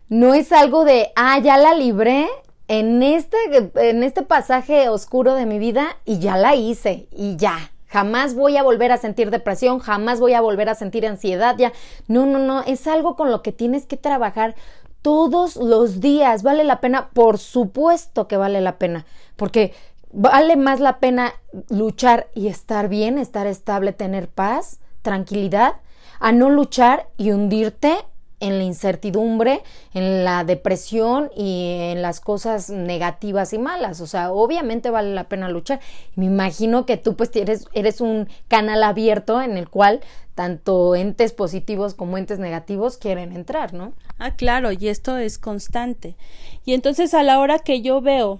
No 0.09 0.33
es 0.33 0.51
algo 0.51 0.85
de, 0.85 1.11
ah, 1.15 1.39
ya 1.39 1.57
la 1.57 1.73
libré 1.73 2.27
en 2.67 3.01
este, 3.01 3.37
en 3.75 4.03
este 4.03 4.21
pasaje 4.23 4.89
oscuro 4.89 5.35
de 5.35 5.45
mi 5.45 5.57
vida 5.57 5.97
y 6.05 6.19
ya 6.19 6.37
la 6.37 6.55
hice 6.55 7.07
y 7.11 7.37
ya. 7.37 7.71
Jamás 7.89 8.35
voy 8.35 8.55
a 8.55 8.63
volver 8.63 8.91
a 8.91 8.97
sentir 8.97 9.31
depresión, 9.31 9.79
jamás 9.79 10.19
voy 10.19 10.33
a 10.33 10.41
volver 10.41 10.69
a 10.69 10.75
sentir 10.75 11.05
ansiedad, 11.07 11.55
ya. 11.57 11.73
No, 12.07 12.25
no, 12.25 12.39
no, 12.39 12.61
es 12.61 12.87
algo 12.87 13.15
con 13.15 13.31
lo 13.31 13.41
que 13.41 13.51
tienes 13.51 13.85
que 13.85 13.97
trabajar 13.97 14.55
todos 15.01 15.55
los 15.55 15.99
días. 15.99 16.43
¿Vale 16.43 16.63
la 16.63 16.81
pena? 16.81 17.09
Por 17.13 17.39
supuesto 17.39 18.27
que 18.27 18.37
vale 18.37 18.61
la 18.61 18.77
pena, 18.77 19.05
porque 19.35 19.73
vale 20.11 20.55
más 20.55 20.79
la 20.79 20.99
pena 20.99 21.33
luchar 21.69 22.27
y 22.35 22.47
estar 22.47 22.89
bien, 22.89 23.17
estar 23.17 23.47
estable, 23.47 23.91
tener 23.91 24.27
paz, 24.29 24.79
tranquilidad, 25.01 25.77
a 26.19 26.31
no 26.31 26.49
luchar 26.49 27.09
y 27.17 27.31
hundirte 27.31 27.97
en 28.39 28.57
la 28.57 28.63
incertidumbre, 28.63 29.61
en 29.93 30.23
la 30.23 30.43
depresión 30.43 31.29
y 31.35 31.91
en 31.91 32.01
las 32.01 32.19
cosas 32.21 32.69
negativas 32.69 33.53
y 33.53 33.57
malas. 33.57 34.01
O 34.01 34.07
sea, 34.07 34.31
obviamente 34.31 34.89
vale 34.89 35.13
la 35.13 35.29
pena 35.29 35.49
luchar. 35.49 35.79
Me 36.15 36.25
imagino 36.25 36.85
que 36.85 36.97
tú 36.97 37.15
pues 37.15 37.35
eres, 37.35 37.67
eres 37.73 38.01
un 38.01 38.27
canal 38.47 38.83
abierto 38.83 39.41
en 39.41 39.57
el 39.57 39.69
cual 39.69 40.01
tanto 40.35 40.95
entes 40.95 41.33
positivos 41.33 41.95
como 41.95 42.17
entes 42.17 42.39
negativos 42.39 42.97
quieren 42.97 43.33
entrar, 43.33 43.73
¿no? 43.73 43.91
Ah, 44.19 44.35
claro, 44.35 44.71
y 44.71 44.87
esto 44.87 45.17
es 45.17 45.37
constante. 45.37 46.15
Y 46.63 46.73
entonces 46.73 47.13
a 47.13 47.23
la 47.23 47.39
hora 47.39 47.59
que 47.59 47.81
yo 47.81 47.99
veo 47.99 48.39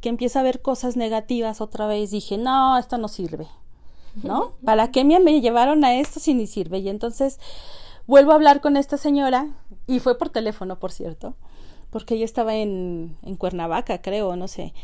que 0.00 0.08
empieza 0.08 0.40
a 0.40 0.42
ver 0.42 0.60
cosas 0.60 0.96
negativas 0.96 1.60
otra 1.60 1.86
vez, 1.86 2.10
dije, 2.10 2.36
no, 2.36 2.78
esto 2.78 2.98
no 2.98 3.08
sirve, 3.08 3.46
¿no? 4.22 4.52
¿Para 4.64 4.90
qué 4.90 5.02
me, 5.02 5.40
llevaron 5.40 5.84
a 5.84 5.98
esto 5.98 6.20
si 6.20 6.34
ni 6.34 6.46
sirve? 6.46 6.78
Y 6.78 6.90
entonces 6.90 7.38
vuelvo 8.06 8.32
a 8.32 8.34
hablar 8.34 8.60
con 8.60 8.76
esta 8.76 8.96
señora, 8.96 9.48
y 9.86 10.00
fue 10.00 10.18
por 10.18 10.30
teléfono, 10.30 10.78
por 10.78 10.92
cierto, 10.92 11.34
porque 11.90 12.14
ella 12.14 12.24
estaba 12.24 12.54
en, 12.54 13.16
en 13.22 13.36
Cuernavaca, 13.36 14.02
creo, 14.02 14.36
no 14.36 14.48
sé. 14.48 14.74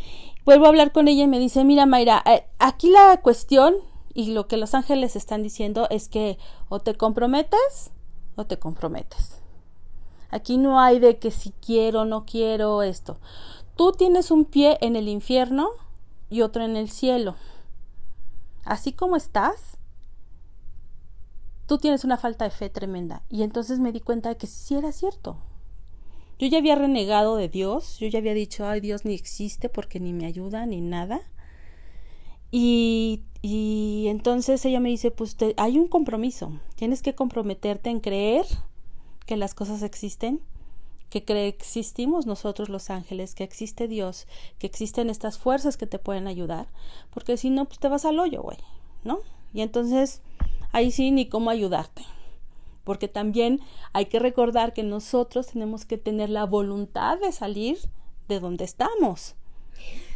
Vuelvo 0.44 0.66
a 0.66 0.68
hablar 0.68 0.92
con 0.92 1.08
ella 1.08 1.24
y 1.24 1.28
me 1.28 1.38
dice, 1.38 1.64
mira, 1.64 1.86
Mayra, 1.86 2.22
eh, 2.26 2.46
aquí 2.58 2.90
la 2.90 3.20
cuestión 3.22 3.74
y 4.14 4.32
lo 4.32 4.48
que 4.48 4.56
los 4.56 4.74
ángeles 4.74 5.16
están 5.16 5.42
diciendo 5.42 5.86
es 5.90 6.08
que 6.08 6.38
o 6.68 6.80
te 6.80 6.94
comprometes 6.94 7.90
o 8.36 8.44
te 8.46 8.58
comprometes. 8.58 9.40
Aquí 10.30 10.58
no 10.58 10.80
hay 10.80 10.98
de 10.98 11.18
que 11.18 11.30
si 11.30 11.50
quiero 11.64 12.04
no 12.04 12.24
quiero 12.24 12.82
esto. 12.82 13.18
Tú 13.76 13.92
tienes 13.92 14.30
un 14.30 14.44
pie 14.44 14.78
en 14.80 14.96
el 14.96 15.08
infierno 15.08 15.70
y 16.28 16.42
otro 16.42 16.64
en 16.64 16.76
el 16.76 16.90
cielo. 16.90 17.34
Así 18.64 18.92
como 18.92 19.16
estás, 19.16 19.78
tú 21.70 21.78
tienes 21.78 22.02
una 22.02 22.16
falta 22.16 22.44
de 22.44 22.50
fe 22.50 22.68
tremenda. 22.68 23.22
Y 23.28 23.44
entonces 23.44 23.78
me 23.78 23.92
di 23.92 24.00
cuenta 24.00 24.28
de 24.28 24.36
que 24.36 24.48
sí 24.48 24.74
era 24.74 24.90
cierto. 24.90 25.36
Yo 26.36 26.48
ya 26.48 26.58
había 26.58 26.74
renegado 26.74 27.36
de 27.36 27.48
Dios, 27.48 28.00
yo 28.00 28.08
ya 28.08 28.18
había 28.18 28.34
dicho, 28.34 28.66
ay, 28.66 28.80
Dios 28.80 29.04
ni 29.04 29.14
existe 29.14 29.68
porque 29.68 30.00
ni 30.00 30.12
me 30.12 30.26
ayuda 30.26 30.66
ni 30.66 30.80
nada. 30.80 31.20
Y, 32.50 33.22
y 33.40 34.06
entonces 34.08 34.64
ella 34.64 34.80
me 34.80 34.88
dice, 34.88 35.12
pues 35.12 35.36
hay 35.58 35.78
un 35.78 35.86
compromiso, 35.86 36.58
tienes 36.74 37.02
que 37.02 37.14
comprometerte 37.14 37.88
en 37.88 38.00
creer 38.00 38.46
que 39.24 39.36
las 39.36 39.54
cosas 39.54 39.84
existen 39.84 40.40
que 41.08 41.46
existimos 41.46 42.26
nosotros 42.26 42.68
los 42.68 42.90
ángeles, 42.90 43.36
que 43.36 43.44
existe 43.44 43.86
Dios, 43.86 44.26
que 44.58 44.66
existen 44.66 45.08
estas 45.08 45.38
fuerzas 45.38 45.76
que 45.76 45.86
te 45.86 46.00
pueden 46.00 46.26
ayudar, 46.26 46.66
porque 47.10 47.36
si 47.36 47.50
no, 47.50 47.64
pues 47.64 47.78
te 47.78 47.88
vas 47.88 48.04
al 48.04 48.18
hoyo, 48.18 48.42
güey, 48.42 48.58
¿no? 49.02 49.18
Y 49.52 49.62
entonces, 49.62 50.22
ahí 50.72 50.90
sí, 50.90 51.10
ni 51.10 51.28
cómo 51.28 51.50
ayudarte. 51.50 52.04
Porque 52.84 53.08
también 53.08 53.60
hay 53.92 54.06
que 54.06 54.18
recordar 54.18 54.72
que 54.72 54.82
nosotros 54.82 55.48
tenemos 55.48 55.84
que 55.84 55.98
tener 55.98 56.30
la 56.30 56.44
voluntad 56.44 57.18
de 57.18 57.32
salir 57.32 57.78
de 58.28 58.40
donde 58.40 58.64
estamos. 58.64 59.34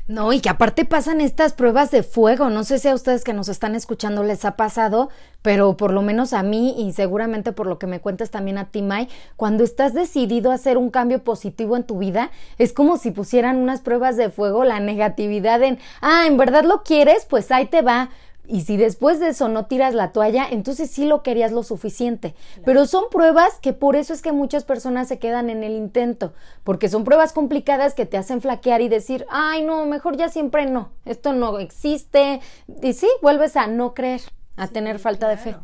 No, 0.07 0.35
y 0.35 0.41
que 0.41 0.51
aparte 0.51 0.85
pasan 0.85 1.23
estas 1.23 1.55
pruebas 1.55 1.91
de 1.91 2.03
fuego. 2.03 2.51
No 2.51 2.65
sé 2.65 2.79
si 2.79 2.89
a 2.89 2.95
ustedes 2.95 3.25
que 3.25 3.33
nos 3.33 3.49
están 3.49 3.75
escuchando 3.75 4.23
les 4.23 4.45
ha 4.45 4.55
pasado, 4.55 5.09
pero 5.41 5.79
por 5.79 5.95
lo 5.95 6.03
menos 6.03 6.35
a 6.35 6.43
mí 6.43 6.75
y 6.77 6.93
seguramente 6.93 7.53
por 7.53 7.67
lo 7.67 7.79
que 7.79 7.87
me 7.87 8.03
cuentas 8.03 8.31
también 8.31 8.59
a 8.59 8.67
ti, 8.67 8.83
Mai, 8.83 9.09
cuando 9.37 9.65
estás 9.65 9.95
decidido 9.95 10.51
a 10.51 10.57
hacer 10.57 10.77
un 10.77 10.91
cambio 10.91 11.25
positivo 11.25 11.75
en 11.75 11.85
tu 11.85 11.99
vida, 11.99 12.31
es 12.59 12.75
como 12.75 12.99
si 12.99 13.13
pusieran 13.13 13.57
unas 13.57 13.81
pruebas 13.81 14.19
de 14.19 14.29
fuego, 14.29 14.65
la 14.65 14.79
negatividad 14.79 15.63
en, 15.63 15.79
ah, 16.03 16.27
en 16.27 16.37
verdad 16.37 16.65
lo 16.65 16.83
quieres, 16.83 17.25
pues 17.25 17.51
ahí 17.51 17.65
te 17.65 17.81
va. 17.81 18.11
Y 18.47 18.63
si 18.63 18.77
después 18.77 19.21
de 19.21 19.29
eso 19.29 19.49
no 19.49 19.67
tiras 19.67 19.95
la 19.95 20.13
toalla, 20.13 20.47
entonces 20.51 20.91
sí 20.91 21.07
lo 21.07 21.23
querías 21.23 21.51
lo 21.51 21.63
suficiente. 21.63 22.35
Pero 22.65 22.87
son 22.87 23.05
pruebas 23.11 23.59
que 23.61 23.73
por 23.73 23.97
eso 23.97 24.13
es 24.13 24.21
que 24.21 24.33
muchas 24.33 24.65
personas 24.65 25.09
se 25.09 25.19
quedan 25.19 25.49
en 25.49 25.65
el 25.65 25.73
intento, 25.73 26.35
porque 26.63 26.91
son 26.91 27.05
pruebas 27.05 27.33
complicadas 27.33 27.95
que 27.95 28.05
te 28.05 28.19
hacen 28.19 28.43
flaquear 28.43 28.83
y 28.83 28.89
decir, 28.89 29.25
ay 29.31 29.63
no, 29.63 29.87
mejor 29.87 30.17
ya 30.17 30.29
siempre 30.29 30.67
no, 30.67 30.91
esto 31.07 31.33
no 31.33 31.59
existe. 31.59 32.41
Y 32.83 32.93
sí, 32.93 33.09
vuelves 33.23 33.57
a 33.57 33.67
no 33.67 33.95
creer, 33.95 34.21
a 34.57 34.69
tener 34.69 34.99
falta 34.99 35.27
de 35.29 35.39
fe. 35.39 35.57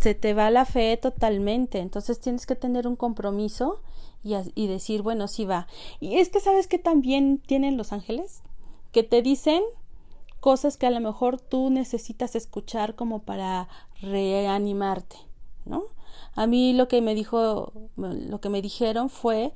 Se 0.00 0.14
te 0.14 0.34
va 0.34 0.50
la 0.50 0.64
fe 0.64 0.96
totalmente, 0.96 1.78
entonces 1.78 2.18
tienes 2.18 2.46
que 2.46 2.56
tener 2.56 2.88
un 2.88 2.96
compromiso 2.96 3.80
y, 4.24 4.34
y 4.56 4.66
decir, 4.66 5.02
bueno, 5.02 5.28
sí 5.28 5.44
va. 5.44 5.68
Y 6.00 6.18
es 6.18 6.30
que 6.30 6.40
sabes 6.40 6.66
que 6.66 6.80
también 6.80 7.38
tienen 7.38 7.76
los 7.76 7.92
ángeles, 7.92 8.42
que 8.90 9.04
te 9.04 9.22
dicen 9.22 9.62
cosas 10.44 10.76
que 10.76 10.86
a 10.86 10.90
lo 10.90 11.00
mejor 11.00 11.40
tú 11.40 11.70
necesitas 11.70 12.36
escuchar 12.36 12.94
como 12.96 13.20
para 13.20 13.66
reanimarte, 14.02 15.16
¿no? 15.64 15.84
A 16.34 16.46
mí 16.46 16.74
lo 16.74 16.86
que 16.86 17.00
me 17.00 17.14
dijo, 17.14 17.72
lo 17.96 18.40
que 18.42 18.50
me 18.50 18.60
dijeron 18.60 19.08
fue 19.08 19.54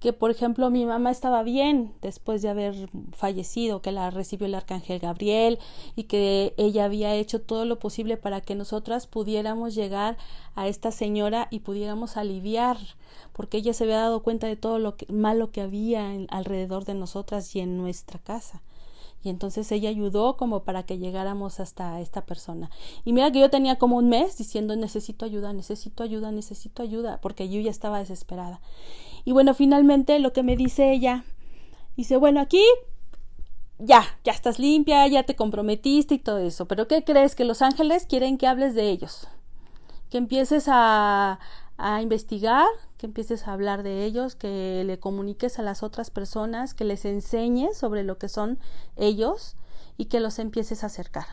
que, 0.00 0.12
por 0.12 0.32
ejemplo, 0.32 0.70
mi 0.70 0.86
mamá 0.86 1.12
estaba 1.12 1.44
bien 1.44 1.94
después 2.02 2.42
de 2.42 2.48
haber 2.48 2.90
fallecido, 3.12 3.80
que 3.80 3.92
la 3.92 4.10
recibió 4.10 4.48
el 4.48 4.56
arcángel 4.56 4.98
Gabriel 4.98 5.60
y 5.94 6.04
que 6.04 6.52
ella 6.56 6.86
había 6.86 7.14
hecho 7.14 7.40
todo 7.40 7.64
lo 7.64 7.78
posible 7.78 8.16
para 8.16 8.40
que 8.40 8.56
nosotras 8.56 9.06
pudiéramos 9.06 9.72
llegar 9.76 10.16
a 10.56 10.66
esta 10.66 10.90
señora 10.90 11.46
y 11.52 11.60
pudiéramos 11.60 12.16
aliviar, 12.16 12.78
porque 13.34 13.58
ella 13.58 13.72
se 13.72 13.84
había 13.84 13.98
dado 13.98 14.24
cuenta 14.24 14.48
de 14.48 14.56
todo 14.56 14.80
lo 14.80 14.96
que, 14.96 15.06
malo 15.12 15.52
que 15.52 15.60
había 15.60 16.10
alrededor 16.28 16.86
de 16.86 16.94
nosotras 16.94 17.54
y 17.54 17.60
en 17.60 17.76
nuestra 17.76 18.18
casa 18.18 18.62
y 19.24 19.30
entonces 19.30 19.72
ella 19.72 19.88
ayudó 19.88 20.36
como 20.36 20.64
para 20.64 20.82
que 20.82 20.98
llegáramos 20.98 21.58
hasta 21.58 21.98
esta 22.00 22.26
persona. 22.26 22.70
Y 23.06 23.14
mira 23.14 23.32
que 23.32 23.40
yo 23.40 23.48
tenía 23.48 23.76
como 23.76 23.96
un 23.96 24.10
mes 24.10 24.36
diciendo 24.36 24.76
necesito 24.76 25.24
ayuda, 25.24 25.54
necesito 25.54 26.02
ayuda, 26.02 26.30
necesito 26.30 26.82
ayuda, 26.82 27.20
porque 27.22 27.48
yo 27.48 27.58
ya 27.60 27.70
estaba 27.70 27.98
desesperada. 27.98 28.60
Y 29.24 29.32
bueno, 29.32 29.54
finalmente 29.54 30.18
lo 30.18 30.34
que 30.34 30.42
me 30.42 30.56
dice 30.56 30.92
ella, 30.92 31.24
dice, 31.96 32.18
bueno, 32.18 32.38
aquí 32.38 32.62
ya, 33.78 34.04
ya 34.24 34.32
estás 34.32 34.58
limpia, 34.58 35.06
ya 35.06 35.22
te 35.22 35.34
comprometiste 35.34 36.16
y 36.16 36.18
todo 36.18 36.38
eso, 36.38 36.66
pero 36.66 36.86
¿qué 36.86 37.02
crees? 37.02 37.34
Que 37.34 37.46
los 37.46 37.62
ángeles 37.62 38.04
quieren 38.04 38.36
que 38.36 38.46
hables 38.46 38.74
de 38.74 38.90
ellos, 38.90 39.26
que 40.10 40.18
empieces 40.18 40.66
a, 40.68 41.38
a 41.76 42.02
investigar, 42.02 42.66
que 42.98 43.06
empieces 43.06 43.46
a 43.46 43.52
hablar 43.52 43.82
de 43.82 44.04
ellos, 44.04 44.36
que 44.36 44.84
le 44.84 44.98
comuniques 44.98 45.58
a 45.58 45.62
las 45.62 45.82
otras 45.82 46.10
personas, 46.10 46.74
que 46.74 46.84
les 46.84 47.04
enseñes 47.04 47.76
sobre 47.76 48.04
lo 48.04 48.18
que 48.18 48.28
son 48.28 48.58
ellos 48.96 49.56
y 49.96 50.06
que 50.06 50.20
los 50.20 50.38
empieces 50.38 50.82
a 50.82 50.86
acercar. 50.86 51.26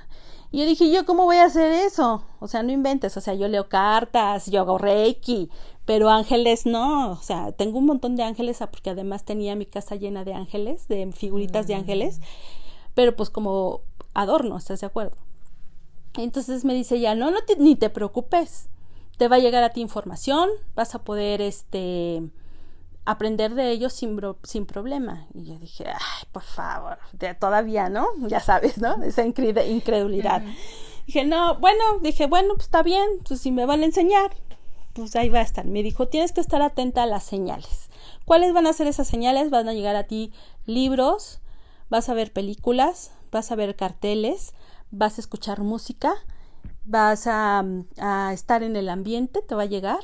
Y 0.51 0.59
yo 0.59 0.65
dije, 0.65 0.91
¿yo 0.91 1.05
cómo 1.05 1.23
voy 1.23 1.37
a 1.37 1.45
hacer 1.45 1.71
eso? 1.71 2.23
O 2.39 2.47
sea, 2.47 2.61
no 2.61 2.71
inventes, 2.71 3.15
o 3.15 3.21
sea, 3.21 3.33
yo 3.33 3.47
leo 3.47 3.69
cartas, 3.69 4.47
yo 4.47 4.59
hago 4.59 4.77
reiki, 4.77 5.49
pero 5.85 6.09
ángeles 6.09 6.65
no, 6.65 7.11
o 7.11 7.21
sea, 7.21 7.53
tengo 7.53 7.79
un 7.79 7.85
montón 7.85 8.15
de 8.15 8.23
ángeles 8.23 8.61
ah, 8.61 8.69
porque 8.69 8.89
además 8.89 9.23
tenía 9.23 9.55
mi 9.55 9.65
casa 9.65 9.95
llena 9.95 10.25
de 10.25 10.33
ángeles, 10.33 10.87
de 10.89 11.09
figuritas 11.13 11.67
de 11.67 11.75
ángeles, 11.75 12.19
mm. 12.19 12.23
pero 12.95 13.15
pues 13.15 13.29
como 13.29 13.81
adorno, 14.13 14.57
¿estás 14.57 14.81
de 14.81 14.87
acuerdo? 14.87 15.15
Entonces 16.17 16.65
me 16.65 16.73
dice 16.73 16.99
ya, 16.99 17.15
no, 17.15 17.31
no 17.31 17.39
ni 17.57 17.77
te 17.77 17.89
preocupes, 17.89 18.67
te 19.21 19.27
va 19.27 19.35
a 19.35 19.39
llegar 19.39 19.63
a 19.63 19.69
ti 19.69 19.81
información, 19.81 20.49
vas 20.73 20.95
a 20.95 21.03
poder 21.03 21.41
este 21.41 22.23
aprender 23.05 23.53
de 23.53 23.69
ellos 23.69 23.93
sin, 23.93 24.19
sin 24.41 24.65
problema. 24.65 25.27
Y 25.35 25.43
yo 25.45 25.59
dije, 25.59 25.85
ay, 25.85 26.27
por 26.31 26.41
favor, 26.41 26.97
todavía, 27.39 27.87
¿no? 27.87 28.07
Ya 28.27 28.39
sabes, 28.39 28.79
¿no? 28.79 29.03
Esa 29.03 29.23
incredulidad. 29.23 30.41
Dije, 31.05 31.23
no, 31.23 31.59
bueno, 31.59 31.83
dije, 32.01 32.25
bueno, 32.25 32.55
pues 32.55 32.65
está 32.65 32.81
bien, 32.81 33.05
pues 33.27 33.41
si 33.41 33.51
me 33.51 33.67
van 33.67 33.83
a 33.83 33.85
enseñar, 33.85 34.31
pues 34.93 35.15
ahí 35.15 35.29
va 35.29 35.37
a 35.37 35.43
estar. 35.43 35.65
Me 35.65 35.83
dijo, 35.83 36.07
tienes 36.07 36.31
que 36.31 36.41
estar 36.41 36.63
atenta 36.63 37.03
a 37.03 37.05
las 37.05 37.23
señales. 37.23 37.91
¿Cuáles 38.25 38.53
van 38.53 38.65
a 38.65 38.73
ser 38.73 38.87
esas 38.87 39.07
señales? 39.07 39.51
Van 39.51 39.69
a 39.69 39.73
llegar 39.73 39.95
a 39.95 40.05
ti 40.05 40.33
libros, 40.65 41.41
vas 41.91 42.09
a 42.09 42.15
ver 42.15 42.33
películas, 42.33 43.11
vas 43.31 43.51
a 43.51 43.55
ver 43.55 43.75
carteles, 43.75 44.55
vas 44.89 45.19
a 45.19 45.21
escuchar 45.21 45.59
música, 45.59 46.11
vas 46.91 47.25
a, 47.25 47.63
estar 48.33 48.63
en 48.63 48.75
el 48.75 48.89
ambiente, 48.89 49.41
te 49.41 49.55
va 49.55 49.63
a 49.63 49.65
llegar 49.65 50.01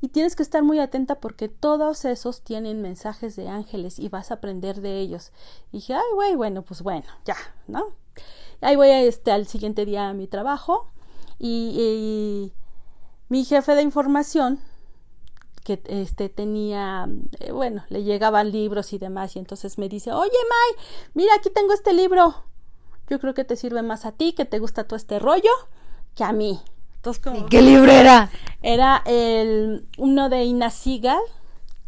y 0.00 0.08
tienes 0.08 0.36
que 0.36 0.44
estar 0.44 0.62
muy 0.62 0.78
atenta 0.78 1.16
porque 1.16 1.48
todos 1.48 2.04
esos 2.04 2.42
tienen 2.42 2.80
mensajes 2.80 3.34
de 3.34 3.48
ángeles 3.48 3.98
y 3.98 4.08
vas 4.08 4.30
a 4.30 4.34
aprender 4.34 4.80
de 4.80 5.00
ellos. 5.00 5.32
Y 5.72 5.78
dije, 5.78 5.94
ay, 5.94 6.14
güey, 6.14 6.36
bueno, 6.36 6.62
pues 6.62 6.82
bueno, 6.82 7.06
ya, 7.24 7.36
¿no? 7.66 7.88
Ahí 8.60 8.76
voy 8.76 8.88
a, 8.88 9.02
este, 9.02 9.32
al 9.32 9.48
siguiente 9.48 9.84
día 9.84 10.08
a 10.08 10.14
mi 10.14 10.28
trabajo 10.28 10.88
y, 11.38 12.52
mi 13.28 13.44
jefe 13.44 13.74
de 13.74 13.82
información 13.82 14.58
que 15.62 15.82
este 15.84 16.30
tenía, 16.30 17.06
eh, 17.40 17.52
bueno, 17.52 17.84
le 17.90 18.02
llegaban 18.02 18.50
libros 18.50 18.94
y 18.94 18.98
demás 18.98 19.36
y 19.36 19.38
entonces 19.38 19.76
me 19.76 19.90
dice, 19.90 20.12
oye, 20.12 20.30
May, 20.30 20.84
mira, 21.12 21.34
aquí 21.34 21.50
tengo 21.50 21.74
este 21.74 21.92
libro. 21.92 22.44
Yo 23.08 23.20
creo 23.20 23.34
que 23.34 23.44
te 23.44 23.56
sirve 23.56 23.82
más 23.82 24.06
a 24.06 24.12
ti, 24.12 24.32
que 24.32 24.46
te 24.46 24.60
gusta 24.60 24.84
todo 24.84 24.96
este 24.96 25.18
rollo 25.18 25.50
que 26.18 26.24
a 26.24 26.32
mí. 26.32 26.60
Entonces, 26.96 27.22
¿Qué 27.48 27.62
libro 27.62 27.92
era? 27.92 28.28
Era 28.60 29.04
el, 29.06 29.86
uno 29.98 30.28
de 30.28 30.42
Ina 30.42 30.68
Sigal, 30.68 31.20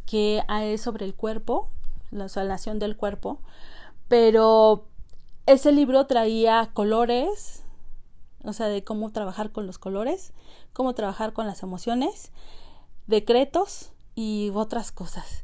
que 0.07 0.45
es 0.49 0.81
sobre 0.81 1.05
el 1.05 1.15
cuerpo, 1.15 1.69
la 2.13 2.29
sanación 2.29 2.79
del 2.79 2.97
cuerpo, 2.97 3.41
pero 4.07 4.85
ese 5.47 5.73
libro 5.73 6.07
traía 6.07 6.71
colores, 6.73 7.65
o 8.45 8.53
sea, 8.53 8.69
de 8.69 8.85
cómo 8.85 9.11
trabajar 9.11 9.51
con 9.51 9.67
los 9.67 9.79
colores, 9.79 10.33
cómo 10.73 10.95
trabajar 10.95 11.33
con 11.33 11.49
las 11.49 11.65
emociones, 11.65 12.31
decretos 13.09 13.91
y 14.15 14.53
otras 14.55 14.93
cosas. 14.93 15.43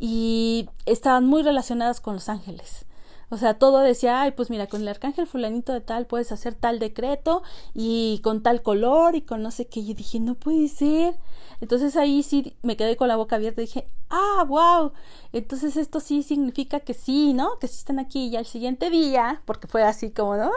Y 0.00 0.68
estaban 0.86 1.24
muy 1.24 1.44
relacionadas 1.44 2.00
con 2.00 2.14
los 2.14 2.28
ángeles. 2.28 2.84
O 3.30 3.36
sea, 3.36 3.54
todo 3.54 3.80
decía, 3.80 4.20
ay, 4.20 4.32
pues 4.32 4.50
mira, 4.50 4.66
con 4.66 4.82
el 4.82 4.88
arcángel 4.88 5.26
fulanito 5.26 5.72
de 5.72 5.80
tal 5.80 6.06
puedes 6.06 6.32
hacer 6.32 6.54
tal 6.54 6.78
decreto 6.78 7.42
y 7.74 8.20
con 8.22 8.42
tal 8.42 8.62
color 8.62 9.16
y 9.16 9.22
con 9.22 9.42
no 9.42 9.50
sé 9.50 9.66
qué. 9.66 9.80
Y 9.80 9.94
dije, 9.94 10.20
no 10.20 10.34
puede 10.34 10.68
ser. 10.68 11.16
Entonces 11.60 11.96
ahí 11.96 12.22
sí 12.22 12.56
me 12.62 12.76
quedé 12.76 12.96
con 12.96 13.08
la 13.08 13.16
boca 13.16 13.36
abierta 13.36 13.62
y 13.62 13.66
dije, 13.66 13.88
ah, 14.10 14.44
wow. 14.46 14.92
Entonces 15.32 15.76
esto 15.76 16.00
sí 16.00 16.22
significa 16.22 16.80
que 16.80 16.94
sí, 16.94 17.32
¿no? 17.32 17.58
Que 17.58 17.68
sí 17.68 17.76
están 17.78 17.98
aquí. 17.98 18.28
Y 18.28 18.36
al 18.36 18.46
siguiente 18.46 18.90
día, 18.90 19.42
porque 19.44 19.66
fue 19.66 19.82
así 19.82 20.10
como, 20.10 20.36
¿no? 20.36 20.50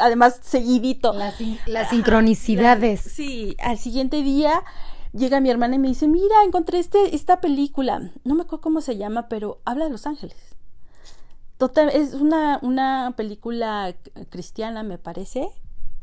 Además, 0.00 0.40
seguidito. 0.42 1.12
Las, 1.12 1.36
las 1.66 1.90
sincronicidades. 1.90 3.00
sí, 3.00 3.56
al 3.62 3.78
siguiente 3.78 4.22
día 4.22 4.64
llega 5.12 5.40
mi 5.40 5.50
hermana 5.50 5.76
y 5.76 5.78
me 5.78 5.88
dice, 5.88 6.08
mira, 6.08 6.42
encontré 6.44 6.78
este, 6.78 7.14
esta 7.14 7.40
película. 7.40 8.10
No 8.24 8.34
me 8.34 8.42
acuerdo 8.42 8.62
cómo 8.62 8.80
se 8.80 8.96
llama, 8.96 9.28
pero 9.28 9.60
habla 9.64 9.84
de 9.84 9.90
Los 9.90 10.06
Ángeles. 10.06 10.36
Total, 11.58 11.88
es 11.88 12.14
una, 12.14 12.60
una 12.62 13.14
película 13.16 13.96
cristiana, 14.30 14.84
me 14.84 14.96
parece, 14.96 15.48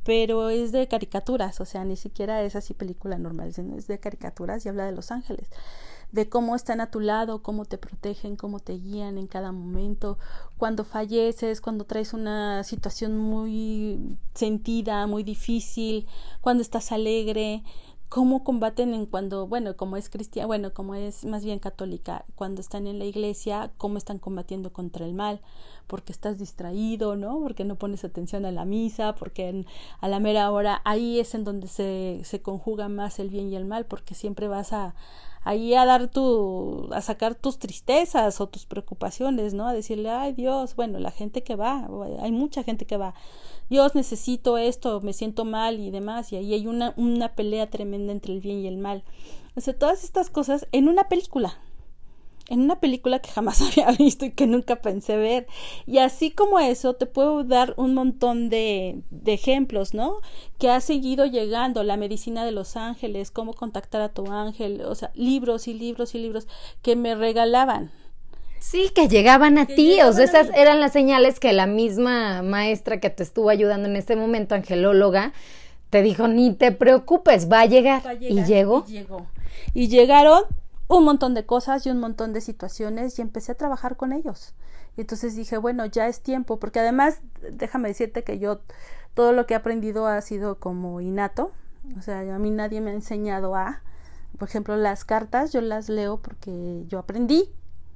pero 0.03 0.49
es 0.49 0.73
de 0.73 0.89
caricaturas, 0.89 1.61
o 1.61 1.65
sea, 1.65 1.85
ni 1.85 1.95
siquiera 1.95 2.43
es 2.43 2.57
así 2.57 2.73
película 2.73 3.17
normal, 3.17 3.53
es 3.77 3.87
de 3.87 3.99
caricaturas 3.99 4.65
y 4.65 4.69
habla 4.69 4.85
de 4.85 4.91
los 4.91 5.11
ángeles, 5.11 5.47
de 6.11 6.27
cómo 6.27 6.57
están 6.57 6.81
a 6.81 6.91
tu 6.91 6.99
lado, 6.99 7.41
cómo 7.41 7.63
te 7.63 7.77
protegen, 7.77 8.35
cómo 8.35 8.59
te 8.59 8.73
guían 8.73 9.17
en 9.17 9.27
cada 9.27 9.53
momento, 9.53 10.19
cuando 10.57 10.83
falleces, 10.83 11.61
cuando 11.61 11.85
traes 11.85 12.13
una 12.13 12.65
situación 12.65 13.17
muy 13.17 14.17
sentida, 14.33 15.07
muy 15.07 15.23
difícil, 15.23 16.05
cuando 16.41 16.63
estás 16.63 16.91
alegre, 16.91 17.63
cómo 18.09 18.43
combaten 18.43 18.93
en 18.93 19.05
cuando, 19.05 19.47
bueno, 19.47 19.75
como 19.75 19.97
es 19.97 20.09
cristiana, 20.09 20.47
bueno, 20.47 20.73
como 20.73 20.95
es 20.95 21.25
más 21.25 21.43
bien 21.43 21.59
católica, 21.59 22.25
cuando 22.35 22.61
están 22.61 22.87
en 22.87 22.99
la 22.99 23.05
iglesia, 23.05 23.71
cómo 23.77 23.97
están 23.97 24.19
combatiendo 24.19 24.71
contra 24.71 25.05
el 25.05 25.13
mal, 25.13 25.41
porque 25.87 26.11
estás 26.11 26.39
distraído, 26.39 27.15
¿no? 27.15 27.39
Porque 27.39 27.65
no 27.65 27.75
pones 27.75 28.03
atención 28.03 28.45
a 28.45 28.51
la 28.51 28.65
misa, 28.65 29.15
porque 29.15 29.65
a 29.99 30.07
la 30.07 30.19
mera 30.19 30.51
hora 30.51 30.81
ahí 30.85 31.19
es 31.19 31.35
en 31.35 31.43
donde 31.43 31.67
se, 31.67 32.21
se 32.23 32.41
conjuga 32.41 32.89
más 32.89 33.19
el 33.19 33.29
bien 33.29 33.49
y 33.51 33.55
el 33.55 33.65
mal, 33.65 33.85
porque 33.85 34.15
siempre 34.15 34.47
vas 34.47 34.73
a, 34.73 34.95
ahí 35.45 35.75
a 35.75 35.85
dar 35.85 36.09
tu, 36.09 36.89
a 36.91 37.01
sacar 37.01 37.35
tus 37.35 37.59
tristezas 37.59 38.41
o 38.41 38.47
tus 38.47 38.65
preocupaciones, 38.65 39.53
¿no? 39.53 39.67
A 39.67 39.73
decirle, 39.73 40.09
ay 40.09 40.33
Dios, 40.33 40.75
bueno, 40.75 40.99
la 40.99 41.11
gente 41.11 41.43
que 41.43 41.55
va, 41.55 41.87
hay 42.19 42.31
mucha 42.31 42.63
gente 42.63 42.85
que 42.85 42.97
va, 42.97 43.13
Dios 43.69 43.95
necesito 43.95 44.57
esto, 44.57 45.01
me 45.01 45.13
siento 45.13 45.45
mal 45.45 45.79
y 45.79 45.91
demás, 45.91 46.33
y 46.33 46.35
ahí 46.35 46.53
hay 46.53 46.67
una, 46.67 46.93
una 46.97 47.35
pelea 47.35 47.69
tremenda 47.69 48.11
entre 48.11 48.33
el 48.33 48.41
bien 48.41 48.57
y 48.57 48.67
el 48.67 48.77
mal. 48.77 49.03
O 49.55 49.61
sea, 49.61 49.77
todas 49.77 50.03
estas 50.03 50.29
cosas 50.29 50.67
en 50.71 50.89
una 50.89 51.07
película, 51.07 51.57
en 52.49 52.61
una 52.61 52.79
película 52.79 53.19
que 53.19 53.29
jamás 53.29 53.61
había 53.61 53.91
visto 53.91 54.25
y 54.25 54.31
que 54.31 54.47
nunca 54.47 54.77
pensé 54.77 55.17
ver. 55.17 55.47
Y 55.85 55.99
así 55.99 56.31
como 56.31 56.59
eso, 56.59 56.93
te 56.93 57.05
puedo 57.05 57.43
dar 57.43 57.73
un 57.77 57.93
montón 57.93 58.49
de, 58.49 59.01
de, 59.09 59.33
ejemplos, 59.33 59.93
¿no? 59.93 60.19
Que 60.57 60.69
ha 60.69 60.81
seguido 60.81 61.25
llegando, 61.25 61.83
la 61.83 61.97
medicina 61.97 62.45
de 62.45 62.51
los 62.51 62.75
ángeles, 62.77 63.31
cómo 63.31 63.53
contactar 63.53 64.01
a 64.01 64.09
tu 64.09 64.31
ángel, 64.31 64.81
o 64.81 64.95
sea, 64.95 65.11
libros 65.15 65.67
y 65.67 65.73
libros 65.73 66.15
y 66.15 66.19
libros 66.19 66.47
que 66.81 66.95
me 66.95 67.15
regalaban. 67.15 67.91
Sí, 68.59 68.89
que 68.95 69.07
llegaban 69.07 69.59
a 69.59 69.67
ti, 69.67 70.01
o 70.01 70.11
sea, 70.11 70.23
esas 70.23 70.49
eran 70.55 70.79
las 70.79 70.91
señales 70.91 71.39
que 71.39 71.53
la 71.53 71.67
misma 71.67 72.41
maestra 72.41 72.99
que 72.99 73.11
te 73.11 73.21
estuvo 73.21 73.49
ayudando 73.49 73.87
en 73.87 73.95
este 73.95 74.15
momento, 74.15 74.55
angelóloga, 74.55 75.33
te 75.91 76.01
dijo, 76.01 76.27
ni 76.27 76.51
te 76.53 76.71
preocupes, 76.71 77.51
va 77.51 77.61
a 77.61 77.65
llegar. 77.67 78.01
y 78.19 78.43
llegó. 78.43 78.83
Y 78.87 78.93
llegó. 78.93 79.27
Y 79.75 79.87
llegaron 79.87 80.45
un 80.87 81.03
montón 81.03 81.33
de 81.33 81.45
cosas 81.45 81.85
y 81.85 81.89
un 81.89 81.99
montón 81.99 82.33
de 82.33 82.41
situaciones 82.41 83.17
y 83.17 83.21
empecé 83.21 83.53
a 83.53 83.55
trabajar 83.55 83.97
con 83.97 84.13
ellos. 84.13 84.53
Y 84.97 85.01
entonces 85.01 85.35
dije, 85.35 85.57
bueno, 85.57 85.85
ya 85.85 86.07
es 86.07 86.21
tiempo, 86.21 86.57
porque 86.57 86.79
además, 86.79 87.19
déjame 87.51 87.89
decirte 87.89 88.23
que 88.23 88.39
yo 88.39 88.61
todo 89.13 89.33
lo 89.33 89.45
que 89.45 89.53
he 89.53 89.57
aprendido 89.57 90.07
ha 90.07 90.21
sido 90.21 90.59
como 90.59 91.01
innato, 91.01 91.51
o 91.97 92.01
sea, 92.01 92.19
a 92.19 92.39
mí 92.39 92.49
nadie 92.49 92.81
me 92.81 92.91
ha 92.91 92.93
enseñado 92.93 93.55
a, 93.55 93.81
por 94.37 94.47
ejemplo, 94.47 94.75
las 94.77 95.05
cartas 95.05 95.53
yo 95.53 95.61
las 95.61 95.89
leo 95.89 96.17
porque 96.17 96.83
yo 96.87 96.99
aprendí, 96.99 97.49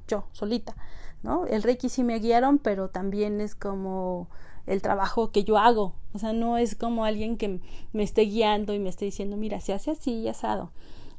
yo 0.07 0.25
solita, 0.31 0.75
¿no? 1.23 1.45
El 1.45 1.63
Reiki 1.63 1.89
sí 1.89 2.03
me 2.03 2.19
guiaron, 2.19 2.57
pero 2.59 2.89
también 2.89 3.41
es 3.41 3.55
como 3.55 4.27
el 4.65 4.81
trabajo 4.81 5.31
que 5.31 5.43
yo 5.43 5.57
hago, 5.57 5.95
o 6.13 6.19
sea, 6.19 6.33
no 6.33 6.57
es 6.57 6.75
como 6.75 7.05
alguien 7.05 7.37
que 7.37 7.59
me 7.93 8.03
esté 8.03 8.21
guiando 8.21 8.73
y 8.73 8.79
me 8.79 8.89
esté 8.89 9.05
diciendo, 9.05 9.37
mira, 9.37 9.59
se 9.61 9.73
hace 9.73 9.91
así 9.91 10.11
y 10.11 10.27
asado. 10.27 10.71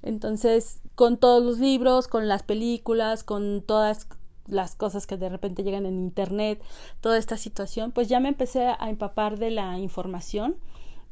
Entonces, 0.03 0.81
con 0.95 1.19
todos 1.19 1.43
los 1.43 1.59
libros, 1.59 2.09
con 2.09 2.29
las 2.29 2.43
películas, 2.43 3.25
con 3.25 3.63
todas 3.63 4.07
las 4.47 4.75
cosas 4.75 5.07
que 5.07 5.17
de 5.17 5.29
repente 5.29 5.63
llegan 5.63 5.87
en 5.87 6.01
internet, 6.01 6.63
toda 7.01 7.19
esta 7.19 7.37
situación, 7.37 7.93
pues 7.93 8.09
ya 8.09 8.21
me 8.21 8.29
empecé 8.29 8.67
a 8.67 8.91
empapar 8.91 9.39
de 9.39 9.51
la 9.51 9.79
información 9.79 10.57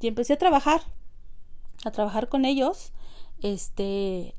y 0.01 0.09
empecé 0.09 0.35
a 0.35 0.39
trabajar, 0.39 0.83
a 1.85 1.91
trabajar 1.91 2.29
con 2.29 2.45
ellos. 2.45 2.93
Este, 3.41 4.35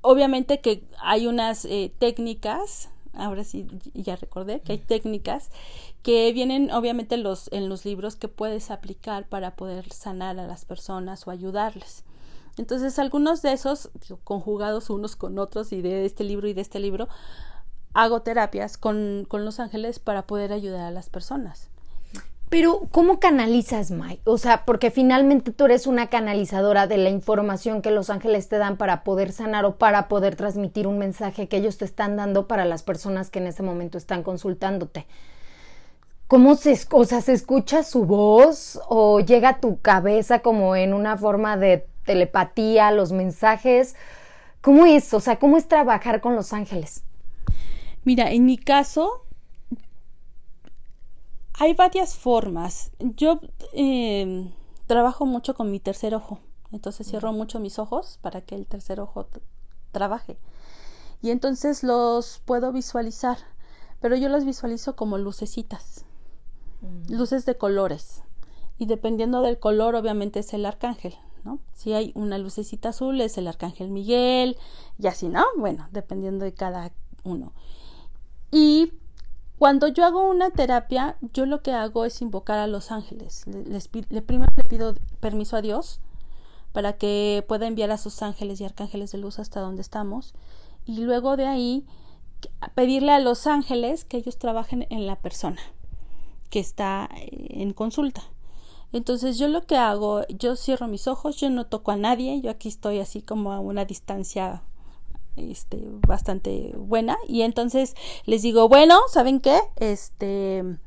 obviamente 0.00 0.60
que 0.60 0.84
hay 1.00 1.26
unas 1.26 1.64
eh, 1.64 1.92
técnicas, 1.98 2.88
ahora 3.12 3.44
sí 3.44 3.66
ya 3.94 4.16
recordé 4.16 4.60
que 4.60 4.72
hay 4.72 4.78
técnicas 4.78 5.50
que 6.02 6.32
vienen 6.32 6.70
obviamente 6.70 7.16
los, 7.18 7.52
en 7.52 7.68
los 7.68 7.84
libros 7.84 8.16
que 8.16 8.28
puedes 8.28 8.70
aplicar 8.70 9.28
para 9.28 9.54
poder 9.54 9.92
sanar 9.92 10.38
a 10.38 10.46
las 10.46 10.64
personas 10.64 11.26
o 11.26 11.30
ayudarles. 11.30 12.04
Entonces, 12.58 12.98
algunos 12.98 13.42
de 13.42 13.52
esos, 13.52 13.90
conjugados 14.24 14.90
unos 14.90 15.16
con 15.16 15.38
otros 15.38 15.72
y 15.72 15.82
de 15.82 16.04
este 16.04 16.24
libro 16.24 16.48
y 16.48 16.52
de 16.52 16.60
este 16.60 16.80
libro, 16.80 17.08
hago 17.94 18.22
terapias 18.22 18.76
con, 18.76 19.24
con 19.28 19.44
los 19.44 19.60
ángeles 19.60 19.98
para 19.98 20.26
poder 20.26 20.52
ayudar 20.52 20.82
a 20.82 20.90
las 20.90 21.08
personas. 21.08 21.70
Pero, 22.52 22.82
¿cómo 22.90 23.18
canalizas, 23.18 23.90
Mike? 23.90 24.20
O 24.24 24.36
sea, 24.36 24.66
porque 24.66 24.90
finalmente 24.90 25.52
tú 25.52 25.64
eres 25.64 25.86
una 25.86 26.08
canalizadora 26.08 26.86
de 26.86 26.98
la 26.98 27.08
información 27.08 27.80
que 27.80 27.90
los 27.90 28.10
ángeles 28.10 28.48
te 28.48 28.58
dan 28.58 28.76
para 28.76 29.04
poder 29.04 29.32
sanar 29.32 29.64
o 29.64 29.76
para 29.76 30.06
poder 30.06 30.36
transmitir 30.36 30.86
un 30.86 30.98
mensaje 30.98 31.48
que 31.48 31.56
ellos 31.56 31.78
te 31.78 31.86
están 31.86 32.18
dando 32.18 32.46
para 32.48 32.66
las 32.66 32.82
personas 32.82 33.30
que 33.30 33.38
en 33.38 33.46
ese 33.46 33.62
momento 33.62 33.96
están 33.96 34.22
consultándote. 34.22 35.06
¿Cómo 36.26 36.54
se, 36.54 36.78
o 36.90 37.04
sea, 37.06 37.22
se 37.22 37.32
escucha 37.32 37.82
su 37.82 38.04
voz 38.04 38.78
o 38.86 39.20
llega 39.20 39.48
a 39.48 39.60
tu 39.60 39.80
cabeza 39.80 40.40
como 40.40 40.76
en 40.76 40.92
una 40.92 41.16
forma 41.16 41.56
de 41.56 41.86
telepatía, 42.04 42.90
los 42.90 43.12
mensajes. 43.12 43.94
¿Cómo 44.60 44.86
es? 44.86 45.12
O 45.14 45.20
sea, 45.20 45.38
¿cómo 45.38 45.56
es 45.56 45.68
trabajar 45.68 46.20
con 46.20 46.34
los 46.34 46.52
ángeles? 46.52 47.02
Mira, 48.04 48.30
en 48.30 48.46
mi 48.46 48.58
caso 48.58 49.24
hay 51.54 51.74
varias 51.74 52.16
formas. 52.16 52.90
Yo 52.98 53.40
em, 53.72 54.50
trabajo 54.86 55.26
mucho 55.26 55.54
con 55.54 55.70
mi 55.70 55.80
tercer 55.80 56.14
ojo. 56.14 56.40
Entonces 56.72 57.06
cierro 57.06 57.32
mucho 57.32 57.60
mis 57.60 57.78
ojos 57.78 58.18
para 58.22 58.40
que 58.40 58.54
el 58.54 58.66
tercer 58.66 59.00
ojo 59.00 59.28
trabaje. 59.92 60.38
Y 61.20 61.30
entonces 61.30 61.82
los 61.84 62.40
puedo 62.44 62.72
visualizar. 62.72 63.38
Pero 64.00 64.16
yo 64.16 64.28
los 64.28 64.44
visualizo 64.44 64.96
como 64.96 65.18
lucecitas. 65.18 66.04
Mm. 66.80 67.14
Luces 67.14 67.46
de 67.46 67.56
colores. 67.56 68.22
Y 68.78 68.86
dependiendo 68.86 69.42
del 69.42 69.60
color, 69.60 69.94
obviamente 69.94 70.40
es 70.40 70.52
el 70.54 70.66
arcángel. 70.66 71.14
Si 71.74 71.92
hay 71.92 72.12
una 72.14 72.38
lucecita 72.38 72.90
azul 72.90 73.20
es 73.20 73.38
el 73.38 73.48
arcángel 73.48 73.90
Miguel 73.90 74.56
y 74.98 75.06
así, 75.06 75.28
¿no? 75.28 75.44
Bueno, 75.56 75.88
dependiendo 75.92 76.44
de 76.44 76.54
cada 76.54 76.92
uno. 77.24 77.52
Y 78.50 78.92
cuando 79.58 79.88
yo 79.88 80.04
hago 80.04 80.28
una 80.28 80.50
terapia, 80.50 81.16
yo 81.32 81.46
lo 81.46 81.62
que 81.62 81.72
hago 81.72 82.04
es 82.04 82.20
invocar 82.20 82.58
a 82.58 82.66
los 82.66 82.90
ángeles. 82.90 83.44
le 83.46 84.22
primero 84.22 84.52
le 84.56 84.64
pido 84.64 84.94
permiso 85.20 85.56
a 85.56 85.62
Dios 85.62 86.00
para 86.72 86.94
que 86.94 87.44
pueda 87.46 87.66
enviar 87.66 87.90
a 87.90 87.98
sus 87.98 88.22
ángeles 88.22 88.60
y 88.60 88.64
arcángeles 88.64 89.12
de 89.12 89.18
luz 89.18 89.38
hasta 89.38 89.60
donde 89.60 89.82
estamos. 89.82 90.34
Y 90.84 91.02
luego 91.02 91.36
de 91.36 91.46
ahí 91.46 91.86
pedirle 92.74 93.12
a 93.12 93.20
los 93.20 93.46
ángeles 93.46 94.04
que 94.04 94.16
ellos 94.16 94.38
trabajen 94.38 94.86
en 94.90 95.06
la 95.06 95.16
persona 95.16 95.60
que 96.50 96.60
está 96.60 97.08
eh, 97.16 97.62
en 97.62 97.72
consulta. 97.72 98.22
Entonces 98.92 99.38
yo 99.38 99.48
lo 99.48 99.66
que 99.66 99.76
hago, 99.76 100.26
yo 100.28 100.54
cierro 100.56 100.86
mis 100.86 101.08
ojos, 101.08 101.36
yo 101.36 101.48
no 101.48 101.66
toco 101.66 101.90
a 101.92 101.96
nadie, 101.96 102.40
yo 102.42 102.50
aquí 102.50 102.68
estoy 102.68 103.00
así 103.00 103.22
como 103.22 103.52
a 103.52 103.60
una 103.60 103.84
distancia 103.84 104.62
este 105.36 105.82
bastante 106.06 106.74
buena 106.76 107.16
y 107.26 107.40
entonces 107.40 107.94
les 108.26 108.42
digo, 108.42 108.68
bueno, 108.68 108.98
¿saben 109.08 109.40
qué? 109.40 109.58
Este 109.76 110.78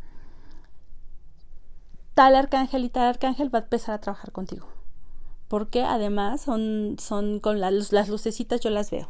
tal 2.14 2.36
arcángel 2.36 2.86
y 2.86 2.90
tal 2.90 3.08
arcángel 3.08 3.54
va 3.54 3.60
a 3.60 3.64
empezar 3.64 3.96
a 3.96 4.02
trabajar 4.02 4.32
contigo. 4.32 4.68
Porque 5.48 5.84
además 5.84 6.42
son, 6.42 6.98
son 7.00 7.40
con 7.40 7.60
las 7.60 8.10
lucecitas 8.10 8.62
yo 8.62 8.72
las 8.72 8.90
veo. 8.90 9.10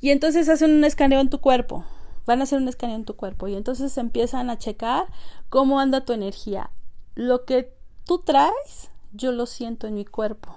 Y 0.00 0.10
entonces 0.10 0.48
hacen 0.48 0.72
un 0.72 0.84
escaneo 0.84 1.20
en 1.20 1.30
tu 1.30 1.40
cuerpo. 1.40 1.84
Van 2.26 2.40
a 2.40 2.44
hacer 2.44 2.60
un 2.60 2.68
escaneo 2.68 2.94
en 2.94 3.04
tu 3.04 3.16
cuerpo. 3.16 3.48
Y 3.48 3.56
entonces 3.56 3.96
empiezan 3.98 4.50
a 4.50 4.58
checar 4.58 5.06
cómo 5.48 5.80
anda 5.80 6.04
tu 6.04 6.12
energía. 6.12 6.70
Lo 7.16 7.44
que 7.44 7.74
tú 8.08 8.20
traes, 8.20 8.90
yo 9.12 9.32
lo 9.32 9.44
siento 9.44 9.86
en 9.86 9.94
mi 9.94 10.06
cuerpo. 10.06 10.56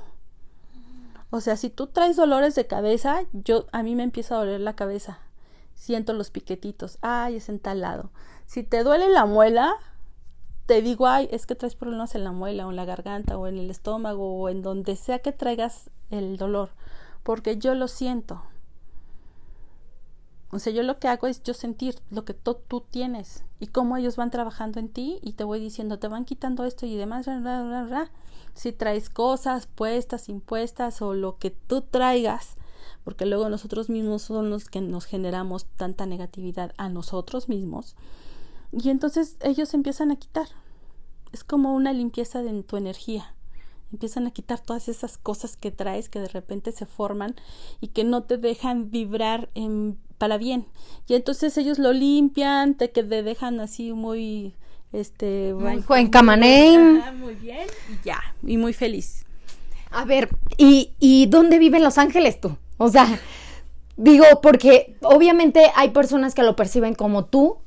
O 1.32 1.42
sea, 1.42 1.58
si 1.58 1.70
tú 1.70 1.88
traes 1.88 2.16
dolores 2.16 2.56
de 2.56 2.66
cabeza, 2.66 3.24
yo 3.34 3.68
a 3.74 3.84
mí 3.84 3.94
me 3.94 4.04
empieza 4.04 4.36
a 4.36 4.40
doler 4.40 4.62
la 4.62 4.76
cabeza. 4.76 5.20
Siento 5.76 6.14
los 6.14 6.32
piquetitos. 6.32 6.98
Ay, 7.02 7.36
es 7.36 7.50
en 7.50 7.60
tal 7.60 7.82
lado. 7.82 8.10
Si 8.46 8.64
te 8.64 8.86
duele 8.86 9.10
la 9.10 9.26
muela, 9.26 9.74
te 10.66 10.82
digo, 10.82 11.08
ay, 11.08 11.28
es 11.30 11.46
que 11.46 11.56
traes 11.56 11.76
problemas 11.76 12.16
en 12.16 12.24
la 12.24 12.32
muela 12.32 12.66
o 12.66 12.70
en 12.70 12.78
la 12.78 12.86
garganta 12.86 13.38
o 13.38 13.48
en 13.48 13.58
el 13.58 13.70
estómago 13.70 14.40
o 14.40 14.48
en 14.48 14.62
donde 14.62 14.96
sea 14.96 15.20
que 15.20 15.34
traigas 15.34 15.90
el 16.10 16.38
dolor, 16.38 16.70
porque 17.24 17.58
yo 17.58 17.76
lo 17.76 17.90
siento. 17.90 18.44
O 20.52 20.60
sea, 20.60 20.74
yo 20.74 20.84
lo 20.84 21.00
que 21.00 21.08
hago 21.08 21.28
es 21.28 21.42
yo 21.44 21.54
sentir 21.54 21.96
lo 22.10 22.26
que 22.26 22.34
tú 22.34 22.84
tienes 22.90 23.44
y 23.60 23.68
cómo 23.68 23.96
ellos 23.96 24.18
van 24.18 24.32
trabajando 24.32 24.80
en 24.80 24.90
ti 24.90 25.20
y 25.22 25.34
te 25.34 25.46
voy 25.46 25.62
diciendo, 25.62 25.98
te 25.98 26.10
van 26.10 26.26
quitando 26.26 26.66
esto 26.66 26.86
y 26.86 26.96
demás, 26.96 27.26
si 28.54 28.74
traes 28.74 29.10
cosas 29.10 29.68
puestas, 29.68 30.28
impuestas 30.28 31.02
o 31.02 31.14
lo 31.14 31.38
que 31.38 31.52
tú 31.52 31.82
traigas, 31.82 32.56
porque 33.06 33.26
luego 33.26 33.48
nosotros 33.50 33.90
mismos 33.90 34.24
somos 34.24 34.46
los 34.46 34.66
que 34.70 34.82
nos 34.82 35.06
generamos 35.06 35.66
tanta 35.78 36.06
negatividad 36.06 36.74
a 36.78 36.90
nosotros 36.90 37.48
mismos 37.48 37.96
y 38.74 38.90
entonces 38.90 39.38
ellos 39.42 39.74
empiezan 39.74 40.12
a 40.12 40.18
quitar. 40.18 40.48
Es 41.32 41.46
como 41.46 41.74
una 41.74 41.94
limpieza 41.94 42.44
de 42.44 42.64
tu 42.64 42.76
energía 42.76 43.34
empiezan 43.92 44.26
a 44.26 44.32
quitar 44.32 44.60
todas 44.60 44.88
esas 44.88 45.18
cosas 45.18 45.58
que 45.58 45.72
traes 45.72 46.10
que 46.10 46.20
de 46.20 46.30
repente 46.30 46.72
se 46.72 46.86
forman 46.86 47.36
y 47.82 47.90
que 47.90 48.04
no 48.04 48.24
te 48.24 48.38
dejan 48.38 48.90
vibrar 48.90 49.50
en 49.54 49.98
para 50.21 50.38
bien. 50.38 50.67
Y 51.07 51.15
entonces 51.15 51.57
ellos 51.57 51.79
lo 51.79 51.93
limpian, 51.93 52.75
te 52.75 52.91
que 52.91 53.01
te 53.01 53.23
dejan 53.23 53.60
así 53.60 53.91
muy 53.91 54.53
este 54.93 55.51
muy 55.55 55.71
en 55.73 55.81
muy 57.19 57.34
bien 57.34 57.65
y 57.89 58.05
ya, 58.05 58.19
y 58.45 58.57
muy 58.57 58.71
feliz. 58.71 59.25
A 59.89 60.05
ver, 60.05 60.29
¿y, 60.57 60.91
¿y 60.99 61.25
dónde 61.25 61.57
viven 61.57 61.81
los 61.81 61.97
ángeles 61.97 62.39
tú? 62.39 62.55
O 62.77 62.89
sea, 62.89 63.19
digo, 63.97 64.25
porque 64.43 64.95
obviamente 65.01 65.71
hay 65.75 65.89
personas 65.89 66.36
que 66.36 66.43
lo 66.43 66.55
perciben 66.55 66.93
como 66.93 67.25
tú 67.25 67.57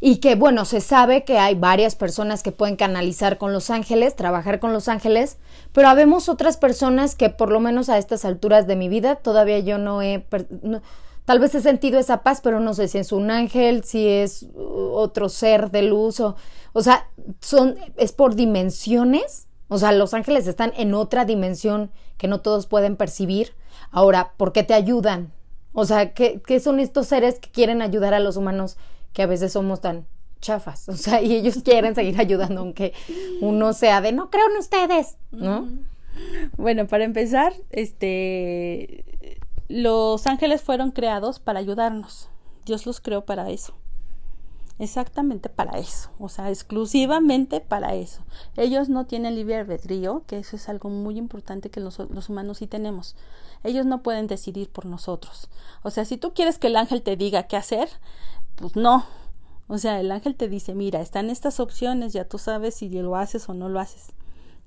y 0.00 0.16
que 0.16 0.34
bueno, 0.34 0.66
se 0.66 0.82
sabe 0.82 1.24
que 1.24 1.38
hay 1.38 1.54
varias 1.54 1.96
personas 1.96 2.42
que 2.42 2.52
pueden 2.52 2.76
canalizar 2.76 3.38
con 3.38 3.54
los 3.54 3.70
ángeles, 3.70 4.16
trabajar 4.16 4.60
con 4.60 4.74
los 4.74 4.86
ángeles, 4.88 5.38
pero 5.72 5.88
habemos 5.88 6.28
otras 6.28 6.58
personas 6.58 7.14
que 7.14 7.30
por 7.30 7.50
lo 7.50 7.58
menos 7.58 7.88
a 7.88 7.96
estas 7.96 8.26
alturas 8.26 8.66
de 8.66 8.76
mi 8.76 8.90
vida 8.90 9.16
todavía 9.16 9.60
yo 9.60 9.78
no 9.78 10.02
he... 10.02 10.26
tal 11.24 11.38
vez 11.38 11.54
he 11.54 11.60
sentido 11.60 11.98
esa 11.98 12.22
paz, 12.22 12.40
pero 12.42 12.60
no 12.60 12.74
sé 12.74 12.88
si 12.88 12.98
es 12.98 13.12
un 13.12 13.30
ángel, 13.30 13.84
si 13.84 14.08
es 14.08 14.46
otro 14.56 15.28
ser 15.28 15.70
de 15.70 15.82
luz 15.82 16.20
o... 16.20 16.36
O 16.72 16.82
sea, 16.82 17.08
son, 17.40 17.76
es 17.96 18.12
por 18.12 18.36
dimensiones. 18.36 19.48
O 19.68 19.78
sea, 19.78 19.90
los 19.90 20.14
ángeles 20.14 20.46
están 20.46 20.72
en 20.76 20.94
otra 20.94 21.24
dimensión 21.24 21.90
que 22.16 22.28
no 22.28 22.40
todos 22.40 22.66
pueden 22.66 22.96
percibir. 22.96 23.54
Ahora, 23.90 24.34
¿por 24.36 24.52
qué 24.52 24.62
te 24.62 24.74
ayudan? 24.74 25.32
O 25.72 25.84
sea, 25.84 26.14
¿qué, 26.14 26.40
¿qué 26.46 26.60
son 26.60 26.78
estos 26.78 27.08
seres 27.08 27.40
que 27.40 27.50
quieren 27.50 27.82
ayudar 27.82 28.14
a 28.14 28.20
los 28.20 28.36
humanos? 28.36 28.76
que 29.12 29.22
a 29.22 29.26
veces 29.26 29.52
somos 29.52 29.80
tan 29.80 30.06
chafas, 30.40 30.88
o 30.88 30.96
sea, 30.96 31.22
y 31.22 31.34
ellos 31.34 31.60
quieren 31.64 31.94
seguir 31.94 32.18
ayudando 32.20 32.60
aunque 32.60 32.92
uno 33.40 33.72
sea 33.72 34.00
de 34.00 34.12
no 34.12 34.30
creo 34.30 34.50
en 34.50 34.58
ustedes, 34.58 35.16
¿no? 35.30 35.68
Bueno, 36.56 36.86
para 36.86 37.04
empezar, 37.04 37.52
este 37.70 39.04
los 39.70 40.26
ángeles 40.26 40.62
fueron 40.62 40.90
creados 40.90 41.38
para 41.38 41.60
ayudarnos. 41.60 42.28
Dios 42.66 42.86
los 42.86 43.00
creó 43.00 43.24
para 43.24 43.50
eso. 43.50 43.74
Exactamente 44.80 45.48
para 45.48 45.78
eso, 45.78 46.10
o 46.18 46.28
sea, 46.28 46.48
exclusivamente 46.48 47.60
para 47.60 47.94
eso. 47.94 48.22
Ellos 48.56 48.88
no 48.88 49.06
tienen 49.06 49.36
libre 49.36 49.58
albedrío, 49.58 50.24
que 50.26 50.38
eso 50.38 50.56
es 50.56 50.68
algo 50.68 50.88
muy 50.88 51.18
importante 51.18 51.70
que 51.70 51.78
los, 51.78 52.00
humanos 52.00 52.58
sí 52.58 52.66
tenemos. 52.66 53.14
Ellos 53.62 53.86
no 53.86 54.02
pueden 54.02 54.26
decidir 54.26 54.70
por 54.70 54.86
nosotros. 54.86 55.50
O 55.82 55.90
sea, 55.90 56.04
si 56.04 56.16
tú 56.16 56.32
quieres 56.34 56.58
que 56.58 56.66
el 56.66 56.76
ángel 56.76 57.02
te 57.02 57.16
diga 57.16 57.44
qué 57.44 57.56
hacer, 57.56 57.90
pues 58.56 58.74
no. 58.74 59.04
O 59.68 59.78
sea, 59.78 60.00
el 60.00 60.10
ángel 60.10 60.34
te 60.34 60.48
dice, 60.48 60.74
mira, 60.74 61.00
están 61.00 61.30
estas 61.30 61.60
opciones, 61.60 62.12
ya 62.12 62.24
tú 62.24 62.38
sabes 62.38 62.74
si 62.74 62.88
lo 62.88 63.14
haces 63.14 63.48
o 63.48 63.54
no 63.54 63.68
lo 63.68 63.78
haces. 63.78 64.14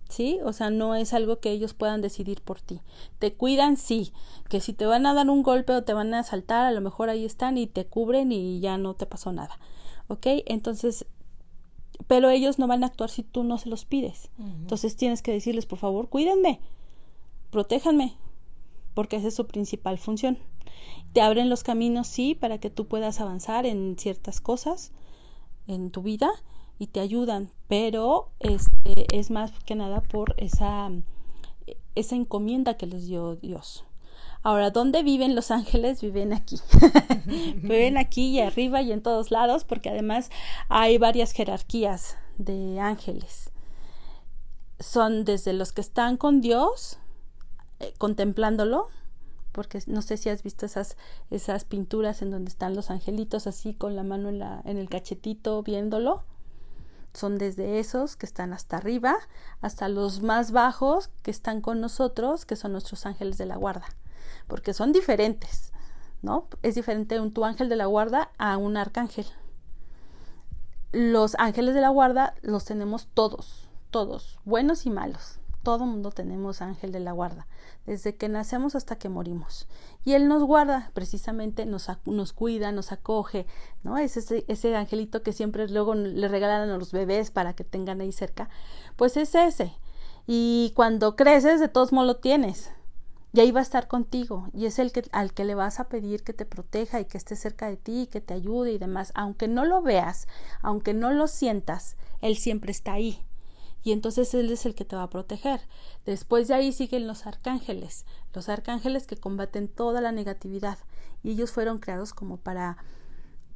¿Sí? 0.10 0.39
O 0.44 0.54
sea, 0.54 0.70
no 0.70 0.96
es 0.96 1.13
algo 1.13 1.39
que 1.39 1.52
ellos 1.52 1.74
puedan 1.74 2.02
decidir 2.02 2.42
por 2.42 2.62
ti. 2.62 2.82
Te 3.20 3.34
cuidan, 3.34 3.78
sí. 3.78 4.13
Que 4.48 4.62
si 4.62 4.74
te 4.74 4.86
van 4.86 5.06
a 5.06 5.13
dar 5.13 5.30
un 5.30 5.42
golpe 5.42 5.74
o 5.74 5.84
te 5.84 5.94
van 5.94 6.13
a 6.13 6.20
asaltar, 6.20 6.66
a 6.66 6.72
lo 6.72 6.82
mejor 6.82 7.10
ahí 7.10 7.26
están 7.26 7.58
y 7.58 7.66
te 7.68 7.86
cubren 7.86 8.32
y 8.32 8.60
ya 8.60 8.78
no 8.78 8.94
te 8.94 9.06
pasó 9.06 9.32
nada. 9.32 9.58
¿Ok? 10.08 10.28
Entonces, 10.46 11.08
pero 12.08 12.30
ellos 12.30 12.60
no 12.60 12.68
van 12.68 12.84
a 12.84 12.88
actuar 12.88 13.10
si 13.10 13.24
tú 13.24 13.44
no 13.44 13.58
se 13.58 13.70
los 13.70 13.86
pides. 13.86 14.30
Entonces 14.38 14.96
tienes 14.96 15.22
que 15.22 15.32
decirles, 15.32 15.66
por 15.66 15.80
favor, 15.80 16.10
cuídenme, 16.10 16.60
protéjanme, 17.50 18.13
porque 18.94 19.16
esa 19.16 19.30
es 19.30 19.36
su 19.36 19.48
principal 19.48 19.98
función. 19.98 20.38
Te 21.13 21.22
abren 21.22 21.50
los 21.50 21.63
caminos, 21.63 22.08
sí, 22.08 22.36
para 22.36 22.58
que 22.58 22.70
tú 22.70 22.88
puedas 22.88 23.20
avanzar 23.20 23.66
en 23.66 23.96
ciertas 23.98 24.42
cosas 24.42 24.92
en 25.68 25.92
tu 25.92 26.02
vida 26.02 26.30
y 26.80 26.88
te 26.88 27.00
ayudan, 27.00 27.52
pero 27.68 28.30
este, 28.40 29.08
es 29.18 29.32
más 29.32 29.52
que 29.66 29.76
nada 29.76 30.02
por 30.02 30.36
esa, 30.38 30.92
esa 31.96 32.16
encomienda 32.16 32.76
que 32.76 32.88
les 32.88 33.08
dio 33.08 33.36
Dios. 33.36 33.86
Ahora, 34.46 34.72
¿dónde 34.72 35.04
viven 35.04 35.36
los 35.36 35.52
ángeles? 35.52 36.02
Viven 36.02 36.34
aquí. 36.34 36.60
viven 37.62 37.98
aquí 37.98 38.32
y 38.32 38.42
arriba 38.42 38.82
y 38.82 38.92
en 38.92 39.02
todos 39.02 39.32
lados, 39.32 39.64
porque 39.64 39.90
además 39.90 40.30
hay 40.68 40.98
varias 40.98 41.32
jerarquías 41.32 42.18
de 42.38 42.80
ángeles. 42.82 43.52
Son 44.80 45.24
desde 45.24 45.54
los 45.54 45.72
que 45.72 45.80
están 45.80 46.18
con 46.18 46.42
Dios, 46.42 46.98
eh, 47.80 47.94
contemplándolo, 47.98 48.90
porque 49.54 49.80
no 49.88 50.02
sé 50.02 50.18
si 50.18 50.28
has 50.28 50.44
visto 50.44 50.66
esas, 50.66 50.98
esas 51.32 51.64
pinturas 51.64 52.22
en 52.22 52.32
donde 52.32 52.50
están 52.50 52.76
los 52.76 52.92
angelitos 52.92 53.48
así 53.48 53.74
con 53.74 53.96
la 53.96 54.04
mano 54.04 54.28
en, 54.28 54.40
la, 54.40 54.62
en 54.66 54.78
el 54.78 54.90
cachetito 54.90 55.64
viéndolo. 55.64 56.24
Son 57.13 57.38
desde 57.38 57.80
esos 57.80 58.15
que 58.15 58.26
están 58.26 58.54
hasta 58.54 58.78
arriba, 58.78 59.15
hasta 59.62 59.88
los 59.88 60.21
más 60.21 60.52
bajos 60.52 61.10
que 61.21 61.32
están 61.32 61.62
con 61.62 61.80
nosotros, 61.80 62.45
que 62.45 62.56
son 62.56 62.71
nuestros 62.71 63.06
ángeles 63.06 63.38
de 63.38 63.45
la 63.45 63.56
guarda, 63.56 63.86
porque 64.47 64.73
son 64.73 64.91
diferentes, 64.91 65.71
¿no? 66.21 66.47
Es 66.63 66.76
diferente 66.76 67.19
un 67.19 67.32
tu 67.32 67.45
ángel 67.45 67.69
de 67.69 67.76
la 67.76 67.86
guarda 67.86 68.32
a 68.38 68.58
un 68.58 68.78
arcángel. 68.78 69.28
Los 70.91 71.36
ángeles 71.38 71.76
de 71.76 71.82
la 71.82 71.89
guarda 71.89 72.34
los 72.41 72.65
tenemos 72.65 73.08
todos, 73.13 73.67
todos, 73.91 74.39
buenos 74.45 74.86
y 74.86 74.89
malos 74.89 75.39
todo 75.63 75.86
mundo 75.86 76.12
tenemos 76.12 76.62
ángel 76.62 76.91
de 76.91 76.99
la 76.99 77.13
guarda, 77.13 77.47
desde 77.86 78.15
que 78.15 78.30
nacemos 78.30 78.76
hasta 78.76 78.97
que 78.97 79.10
morimos. 79.10 79.67
Y 80.04 80.13
Él 80.13 80.28
nos 80.28 80.43
guarda, 80.43 80.91
precisamente 80.93 81.65
nos, 81.65 81.88
nos 82.06 82.34
cuida, 82.34 82.71
nos 82.71 82.91
acoge, 82.91 83.47
¿no? 83.82 83.97
Es 83.97 84.17
ese, 84.17 84.43
ese 84.47 84.76
angelito 84.76 85.23
que 85.23 85.34
siempre 85.34 85.67
luego 85.69 85.95
le 85.95 86.28
regalan 86.28 86.69
a 86.69 86.78
los 86.78 86.91
bebés 86.91 87.32
para 87.32 87.54
que 87.54 87.63
tengan 87.63 88.02
ahí 88.02 88.12
cerca. 88.12 88.49
Pues 88.97 89.15
es 89.17 89.34
ese. 89.34 89.73
Y 90.28 90.73
cuando 90.76 91.15
creces, 91.15 91.60
de 91.60 91.69
todos 91.69 91.93
modos 91.93 92.08
lo 92.08 92.15
tienes. 92.17 92.71
Y 93.32 93.39
ahí 93.39 93.52
va 93.52 93.62
a 93.62 93.63
estar 93.63 93.88
contigo. 93.88 94.49
Y 94.54 94.65
es 94.65 94.78
el 94.78 94.91
que, 94.91 95.08
al 95.12 95.34
que 95.34 95.45
le 95.45 95.56
vas 95.56 95.80
a 95.80 95.89
pedir 95.89 96.23
que 96.23 96.34
te 96.34 96.45
proteja 96.45 96.99
y 96.99 97.06
que 97.06 97.17
esté 97.17 97.36
cerca 97.36 97.67
de 97.67 97.78
ti, 97.78 98.08
que 98.12 98.21
te 98.21 98.34
ayude 98.34 98.73
y 98.73 98.78
demás. 98.78 99.12
Aunque 99.15 99.47
no 99.47 99.65
lo 99.65 99.82
veas, 99.82 100.28
aunque 100.62 100.93
no 100.93 101.12
lo 101.12 101.28
sientas, 101.28 101.95
Él 102.21 102.38
siempre 102.38 102.71
está 102.71 102.93
ahí 102.93 103.26
y 103.84 103.91
entonces 103.91 104.34
Él 104.34 104.52
es 104.52 104.65
el 104.65 104.76
que 104.76 104.86
te 104.86 104.96
va 104.96 105.04
a 105.04 105.10
proteger. 105.10 105.62
Después 106.06 106.48
de 106.48 106.56
ahí 106.56 106.72
siguen 106.72 107.08
los 107.08 107.28
arcángeles, 107.28 108.06
los 108.34 108.50
arcángeles 108.50 109.08
que 109.08 109.17
combaten 109.17 109.67
toda 109.67 110.02
la 110.02 110.12
negatividad 110.12 110.78
y 111.24 111.32
ellos 111.32 111.52
fueron 111.52 111.80
creados 111.80 112.13
como 112.13 112.38
para, 112.38 112.78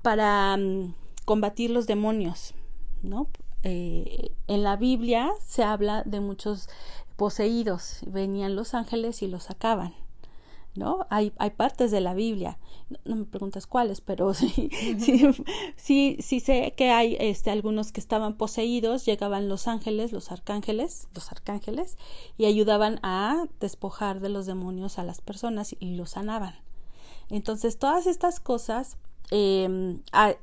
para 0.01 0.57
mm, 0.57 0.95
combatir 1.25 1.69
los 1.69 1.87
demonios, 1.87 2.53
¿no? 3.01 3.29
Eh, 3.63 4.31
en 4.47 4.63
la 4.63 4.75
Biblia 4.75 5.31
se 5.45 5.63
habla 5.63 6.03
de 6.03 6.19
muchos 6.19 6.69
poseídos, 7.15 8.01
venían 8.05 8.55
los 8.55 8.73
ángeles 8.73 9.21
y 9.21 9.27
los 9.27 9.43
sacaban. 9.43 9.93
¿No? 10.77 11.05
Hay, 11.09 11.33
hay 11.37 11.49
partes 11.49 11.91
de 11.91 11.99
la 11.99 12.13
Biblia, 12.13 12.57
no, 13.03 13.15
me 13.15 13.25
preguntas 13.25 13.67
cuáles, 13.67 13.99
pero 14.01 14.33
sí, 14.35 14.69
sí, 14.99 15.25
sí, 15.75 16.17
sí, 16.21 16.39
sé 16.39 16.73
que 16.77 16.91
hay 16.91 17.17
este, 17.19 17.51
algunos 17.51 17.91
que 17.91 17.99
estaban 17.99 18.37
poseídos, 18.37 19.05
llegaban 19.05 19.49
los 19.49 19.67
ángeles, 19.67 20.11
los 20.11 20.31
arcángeles, 20.31 21.07
los 21.13 21.31
arcángeles, 21.31 21.97
y 22.37 22.45
ayudaban 22.45 22.99
a 23.03 23.45
despojar 23.59 24.19
de 24.19 24.29
los 24.29 24.45
demonios 24.45 24.99
a 24.99 25.03
las 25.03 25.21
personas 25.21 25.75
y 25.79 25.95
los 25.95 26.11
sanaban. 26.11 26.55
Entonces, 27.29 27.77
todas 27.77 28.07
estas 28.07 28.39
cosas 28.39 28.97
eh, 29.31 29.99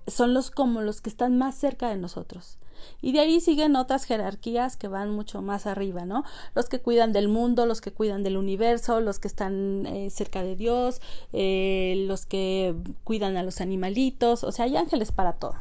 son 0.06 0.34
los 0.34 0.50
como 0.50 0.82
los 0.82 1.00
que 1.00 1.08
están 1.08 1.38
más 1.38 1.54
cerca 1.54 1.88
de 1.88 1.96
nosotros. 1.96 2.58
Y 3.00 3.12
de 3.12 3.20
ahí 3.20 3.40
siguen 3.40 3.76
otras 3.76 4.04
jerarquías 4.04 4.76
que 4.76 4.88
van 4.88 5.10
mucho 5.10 5.42
más 5.42 5.66
arriba, 5.66 6.04
¿no? 6.04 6.24
Los 6.54 6.68
que 6.68 6.80
cuidan 6.80 7.12
del 7.12 7.28
mundo, 7.28 7.66
los 7.66 7.80
que 7.80 7.92
cuidan 7.92 8.22
del 8.22 8.36
universo, 8.36 9.00
los 9.00 9.18
que 9.18 9.28
están 9.28 9.86
eh, 9.86 10.10
cerca 10.10 10.42
de 10.42 10.56
Dios, 10.56 11.00
eh, 11.32 12.04
los 12.06 12.26
que 12.26 12.74
cuidan 13.04 13.36
a 13.36 13.42
los 13.42 13.60
animalitos, 13.60 14.44
o 14.44 14.52
sea, 14.52 14.66
hay 14.66 14.76
ángeles 14.76 15.12
para 15.12 15.34
todo. 15.34 15.54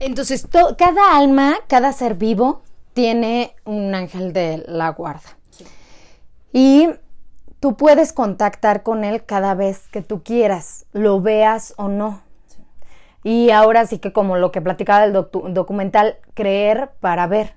Entonces, 0.00 0.46
cada 0.76 1.16
alma, 1.16 1.56
cada 1.68 1.92
ser 1.92 2.14
vivo 2.14 2.62
tiene 2.94 3.54
un 3.64 3.94
ángel 3.94 4.32
de 4.32 4.64
la 4.66 4.90
guarda. 4.90 5.36
Y 6.52 6.88
tú 7.60 7.76
puedes 7.76 8.12
contactar 8.12 8.82
con 8.82 9.04
él 9.04 9.24
cada 9.24 9.54
vez 9.54 9.88
que 9.88 10.02
tú 10.02 10.22
quieras, 10.22 10.86
lo 10.92 11.20
veas 11.20 11.74
o 11.76 11.88
no. 11.88 12.22
Y 13.24 13.50
ahora 13.50 13.86
sí 13.86 13.98
que 13.98 14.12
como 14.12 14.36
lo 14.36 14.52
que 14.52 14.60
platicaba 14.60 15.04
el 15.04 15.12
documental, 15.12 16.18
creer 16.34 16.90
para 17.00 17.26
ver. 17.26 17.54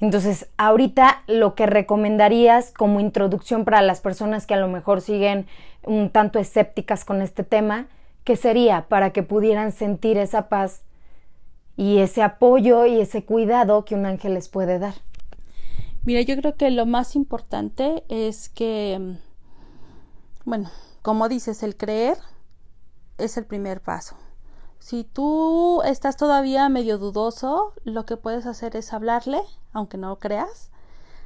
Entonces, 0.00 0.48
ahorita 0.58 1.22
lo 1.26 1.54
que 1.54 1.64
recomendarías 1.64 2.72
como 2.72 3.00
introducción 3.00 3.64
para 3.64 3.80
las 3.80 4.00
personas 4.00 4.46
que 4.46 4.54
a 4.54 4.58
lo 4.58 4.68
mejor 4.68 5.00
siguen 5.00 5.46
un 5.84 6.10
tanto 6.10 6.38
escépticas 6.38 7.04
con 7.04 7.22
este 7.22 7.44
tema, 7.44 7.86
¿qué 8.24 8.36
sería 8.36 8.88
para 8.88 9.10
que 9.12 9.22
pudieran 9.22 9.72
sentir 9.72 10.18
esa 10.18 10.48
paz 10.48 10.82
y 11.76 11.98
ese 11.98 12.22
apoyo 12.22 12.84
y 12.84 13.00
ese 13.00 13.24
cuidado 13.24 13.84
que 13.84 13.94
un 13.94 14.04
ángel 14.04 14.34
les 14.34 14.48
puede 14.48 14.78
dar? 14.78 14.94
Mira, 16.04 16.20
yo 16.20 16.36
creo 16.36 16.56
que 16.56 16.70
lo 16.70 16.84
más 16.84 17.16
importante 17.16 18.04
es 18.08 18.48
que, 18.48 19.16
bueno, 20.44 20.70
como 21.02 21.28
dices, 21.28 21.62
el 21.62 21.76
creer 21.76 22.18
es 23.18 23.36
el 23.36 23.46
primer 23.46 23.80
paso. 23.80 24.16
Si 24.86 25.02
tú 25.02 25.82
estás 25.82 26.16
todavía 26.16 26.68
medio 26.68 26.96
dudoso, 26.96 27.72
lo 27.82 28.06
que 28.06 28.16
puedes 28.16 28.46
hacer 28.46 28.76
es 28.76 28.92
hablarle, 28.92 29.40
aunque 29.72 29.98
no 29.98 30.20
creas, 30.20 30.70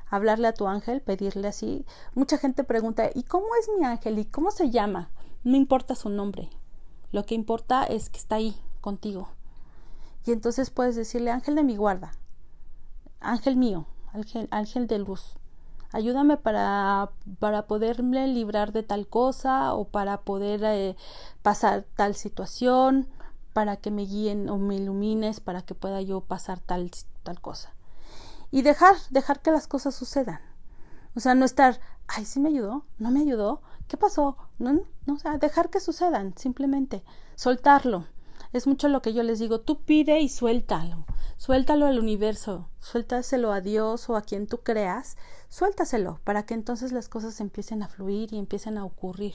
hablarle 0.09 0.49
a 0.49 0.55
tu 0.55 0.66
ángel, 0.66 1.03
pedirle 1.03 1.49
así. 1.49 1.85
Mucha 2.14 2.38
gente 2.38 2.64
pregunta, 2.64 3.11
¿y 3.14 3.23
cómo 3.25 3.49
es 3.61 3.68
mi 3.79 3.85
ángel? 3.85 4.18
¿Y 4.18 4.25
cómo 4.25 4.51
se 4.51 4.70
llama? 4.70 5.11
No 5.44 5.59
importa 5.59 5.94
su 5.94 6.09
nombre. 6.09 6.49
Lo 7.12 7.27
que 7.27 7.35
importa 7.35 7.85
es 7.85 8.09
que 8.09 8.16
está 8.16 8.37
ahí 8.37 8.57
contigo. 8.81 9.29
Y 10.25 10.33
entonces 10.33 10.70
puedes 10.70 10.96
decirle, 10.96 11.31
ángel 11.31 11.55
de 11.55 11.62
mi 11.62 11.77
guarda, 11.77 12.12
ángel 13.20 13.57
mío, 13.57 13.85
ángel, 14.14 14.49
ángel 14.53 14.87
de 14.87 15.01
luz, 15.01 15.35
ayúdame 15.92 16.38
para, 16.38 17.11
para 17.38 17.66
poderme 17.66 18.27
librar 18.27 18.73
de 18.73 18.85
tal 18.85 19.07
cosa 19.07 19.75
o 19.75 19.85
para 19.85 20.23
poder 20.23 20.64
eh, 20.64 20.96
pasar 21.42 21.85
tal 21.94 22.14
situación 22.14 23.07
para 23.52 23.76
que 23.76 23.90
me 23.90 24.02
guíen 24.02 24.48
o 24.48 24.58
me 24.58 24.76
ilumines 24.76 25.40
para 25.40 25.62
que 25.62 25.74
pueda 25.74 26.00
yo 26.00 26.20
pasar 26.20 26.60
tal, 26.60 26.90
tal 27.22 27.40
cosa. 27.40 27.74
Y 28.50 28.62
dejar, 28.62 28.96
dejar 29.10 29.40
que 29.40 29.50
las 29.50 29.66
cosas 29.66 29.94
sucedan. 29.94 30.40
O 31.14 31.20
sea, 31.20 31.34
no 31.34 31.44
estar, 31.44 31.80
ay, 32.06 32.24
sí 32.24 32.40
me 32.40 32.48
ayudó, 32.48 32.84
no 32.98 33.10
me 33.10 33.20
ayudó, 33.20 33.62
¿qué 33.88 33.96
pasó? 33.96 34.36
No, 34.58 34.80
no, 35.06 35.18
sea, 35.18 35.38
dejar 35.38 35.70
que 35.70 35.80
sucedan, 35.80 36.34
simplemente, 36.36 37.02
soltarlo. 37.34 38.06
Es 38.52 38.66
mucho 38.66 38.88
lo 38.88 39.02
que 39.02 39.12
yo 39.12 39.22
les 39.22 39.38
digo, 39.38 39.60
tú 39.60 39.82
pide 39.84 40.20
y 40.20 40.28
suéltalo, 40.28 41.04
suéltalo 41.36 41.86
al 41.86 41.98
universo, 41.98 42.68
suéltaselo 42.80 43.52
a 43.52 43.60
Dios 43.60 44.08
o 44.08 44.16
a 44.16 44.22
quien 44.22 44.46
tú 44.46 44.58
creas, 44.58 45.16
suéltaselo 45.48 46.20
para 46.24 46.44
que 46.44 46.54
entonces 46.54 46.90
las 46.90 47.08
cosas 47.08 47.40
empiecen 47.40 47.82
a 47.82 47.88
fluir 47.88 48.32
y 48.32 48.38
empiecen 48.38 48.78
a 48.78 48.84
ocurrir 48.84 49.34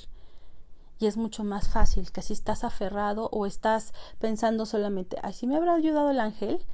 y 0.99 1.07
es 1.07 1.17
mucho 1.17 1.43
más 1.43 1.69
fácil 1.69 2.11
que 2.11 2.21
si 2.21 2.33
estás 2.33 2.63
aferrado 2.63 3.29
o 3.31 3.45
estás 3.45 3.93
pensando 4.19 4.65
solamente, 4.65 5.17
ay, 5.23 5.33
si 5.33 5.47
me 5.47 5.57
habrá 5.57 5.75
ayudado 5.75 6.09
el 6.11 6.19
ángel, 6.19 6.65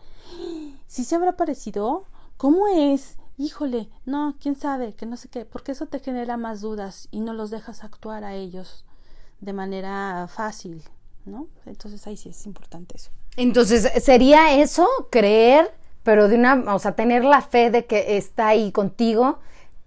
si 0.88 1.04
se 1.04 1.16
habrá 1.16 1.34
parecido, 1.38 2.06
¿cómo 2.38 2.68
es? 2.68 3.18
Híjole, 3.38 3.90
no, 4.06 4.36
quién 4.40 4.56
sabe, 4.56 4.94
que 4.94 5.06
no 5.06 5.18
sé 5.18 5.30
qué, 5.30 5.46
porque 5.46 5.72
eso 5.72 5.88
te 5.88 6.00
genera 6.00 6.38
más 6.38 6.62
dudas 6.62 7.08
y 7.12 7.22
no 7.22 7.34
los 7.34 7.50
dejas 7.50 7.84
actuar 7.84 8.24
a 8.24 8.36
ellos 8.36 8.86
de 9.40 9.54
manera 9.54 10.28
fácil, 10.28 10.84
¿no? 11.26 11.48
Entonces 11.66 12.06
ahí 12.06 12.18
sí 12.18 12.30
es 12.30 12.46
importante 12.46 12.98
eso. 12.98 13.10
Entonces, 13.38 13.92
¿sería 14.04 14.62
eso 14.62 14.88
creer, 15.10 15.74
pero 16.04 16.28
de 16.28 16.36
una, 16.36 16.76
o 16.76 16.80
sea, 16.80 16.96
tener 16.96 17.24
la 17.24 17.42
fe 17.42 17.72
de 17.72 17.86
que 17.86 18.18
está 18.18 18.50
ahí 18.50 18.72
contigo? 18.72 19.40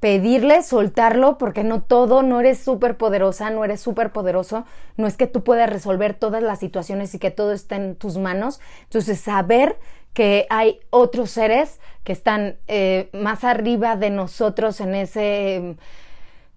Pedirle, 0.04 0.62
soltarlo, 0.62 1.38
porque 1.38 1.64
no 1.64 1.80
todo, 1.80 2.22
no 2.22 2.38
eres 2.38 2.58
súper 2.58 2.98
poderosa, 2.98 3.48
no 3.48 3.64
eres 3.64 3.80
súper 3.80 4.12
poderoso, 4.12 4.66
no 4.98 5.06
es 5.06 5.16
que 5.16 5.26
tú 5.26 5.42
puedas 5.42 5.70
resolver 5.70 6.12
todas 6.12 6.42
las 6.42 6.58
situaciones 6.58 7.14
y 7.14 7.18
que 7.18 7.30
todo 7.30 7.54
está 7.54 7.76
en 7.76 7.96
tus 7.96 8.18
manos. 8.18 8.60
Entonces, 8.82 9.18
saber 9.18 9.78
que 10.12 10.46
hay 10.50 10.80
otros 10.90 11.30
seres 11.30 11.80
que 12.02 12.12
están 12.12 12.58
eh, 12.68 13.08
más 13.14 13.44
arriba 13.44 13.96
de 13.96 14.10
nosotros 14.10 14.78
en 14.82 14.94
ese 14.94 15.76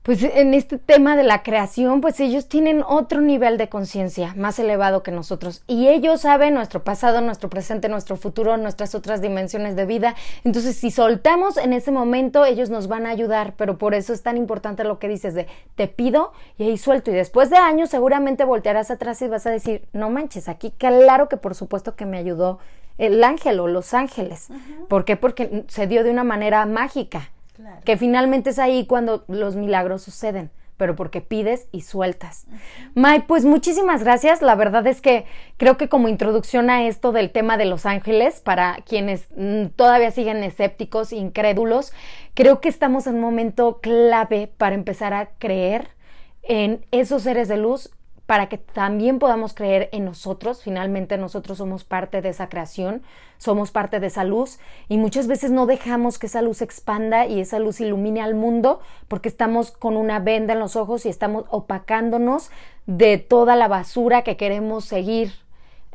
pues 0.08 0.24
en 0.24 0.54
este 0.54 0.78
tema 0.78 1.18
de 1.18 1.24
la 1.24 1.44
creación, 1.44 2.00
pues 2.00 2.22
ellos 2.22 2.48
tienen 2.48 2.82
otro 2.82 3.20
nivel 3.20 3.58
de 3.58 3.68
conciencia 3.68 4.34
más 4.38 4.58
elevado 4.58 5.04
que 5.04 5.12
nosotros 5.12 5.64
y 5.68 5.90
ellos 5.90 6.22
saben 6.22 6.54
nuestro 6.54 6.82
pasado, 6.82 7.20
nuestro 7.20 7.50
presente, 7.50 7.90
nuestro 7.90 8.16
futuro, 8.16 8.56
nuestras 8.56 8.96
otras 8.96 9.22
dimensiones 9.22 9.76
de 9.76 9.86
vida. 9.86 10.16
Entonces, 10.46 10.78
si 10.78 10.92
soltamos 10.92 11.58
en 11.58 11.74
ese 11.74 11.92
momento, 11.92 12.46
ellos 12.46 12.70
nos 12.70 12.88
van 12.88 13.06
a 13.06 13.10
ayudar, 13.10 13.56
pero 13.58 13.78
por 13.78 13.94
eso 13.94 14.14
es 14.14 14.24
tan 14.24 14.38
importante 14.38 14.86
lo 14.86 14.98
que 14.98 15.10
dices 15.10 15.34
de 15.34 15.46
te 15.76 15.90
pido 15.90 16.32
y 16.58 16.64
ahí 16.64 16.78
suelto 16.78 17.12
y 17.12 17.14
después 17.14 17.50
de 17.50 17.58
años 17.58 17.90
seguramente 17.90 18.46
voltearás 18.46 18.92
atrás 18.92 19.22
y 19.22 19.28
vas 19.28 19.46
a 19.46 19.50
decir, 19.50 19.90
no 19.92 20.10
manches, 20.10 20.48
aquí 20.48 20.72
claro 20.78 21.28
que 21.28 21.36
por 21.36 21.54
supuesto 21.54 21.98
que 21.98 22.06
me 22.06 22.18
ayudó 22.18 22.60
el 22.98 23.22
ángel 23.26 23.60
o 23.60 23.68
los 23.68 23.94
ángeles. 23.94 24.48
¿Por 24.88 25.04
qué? 25.04 25.18
Porque 25.18 25.66
se 25.68 25.86
dio 25.86 26.06
de 26.06 26.12
una 26.12 26.24
manera 26.24 26.66
mágica 26.66 27.32
que 27.84 27.98
finalmente 27.98 28.52
es 28.52 28.60
ahí 28.60 28.86
cuando 28.86 29.24
los 29.28 29.56
milagros 29.56 30.04
suceden 30.04 30.52
pero 30.78 30.96
porque 30.96 31.22
pides 31.22 31.68
y 31.72 31.82
sueltas. 31.82 32.46
May, 32.94 33.24
pues 33.24 33.44
muchísimas 33.44 34.04
gracias. 34.04 34.42
La 34.42 34.56
verdad 34.56 34.86
es 34.88 35.02
que 35.02 35.26
creo 35.58 35.76
que 35.76 35.90
como 35.90 36.08
introducción 36.08 36.70
a 36.70 36.88
esto 36.88 37.12
del 37.12 37.32
tema 37.32 37.58
de 37.58 37.66
los 37.66 37.86
ángeles, 37.86 38.40
para 38.40 38.78
quienes 38.86 39.28
mm, 39.36 39.68
todavía 39.76 40.12
siguen 40.12 40.44
escépticos, 40.44 41.12
incrédulos, 41.12 41.92
creo 42.36 42.62
que 42.62 42.70
estamos 42.70 43.08
en 43.08 43.16
un 43.16 43.22
momento 43.22 43.80
clave 43.82 44.52
para 44.58 44.76
empezar 44.76 45.14
a 45.14 45.30
creer 45.40 45.90
en 46.44 46.86
esos 46.92 47.24
seres 47.24 47.48
de 47.48 47.58
luz 47.58 47.90
para 48.28 48.50
que 48.50 48.58
también 48.58 49.20
podamos 49.20 49.54
creer 49.54 49.90
en 49.94 50.06
nosotros. 50.06 50.62
Finalmente 50.62 51.18
nosotros 51.18 51.58
somos 51.58 51.86
parte 51.86 52.22
de 52.22 52.30
esa 52.30 52.50
creación, 52.50 53.02
somos 53.38 53.72
parte 53.72 54.00
de 54.00 54.08
esa 54.08 54.26
luz 54.26 54.60
y 54.90 54.98
muchas 54.98 55.28
veces 55.28 55.50
no 55.50 55.66
dejamos 55.66 56.20
que 56.20 56.28
esa 56.28 56.42
luz 56.42 56.62
expanda 56.62 57.26
y 57.26 57.40
esa 57.40 57.58
luz 57.58 57.80
ilumine 57.80 58.22
al 58.22 58.36
mundo 58.36 58.82
porque 59.08 59.30
estamos 59.30 59.72
con 59.72 59.96
una 59.96 60.20
venda 60.20 60.54
en 60.54 60.60
los 60.60 60.76
ojos 60.76 61.06
y 61.06 61.10
estamos 61.10 61.46
opacándonos 61.50 62.52
de 62.86 63.18
toda 63.18 63.56
la 63.56 63.70
basura 63.70 64.24
que 64.24 64.36
queremos 64.36 64.84
seguir 64.84 65.32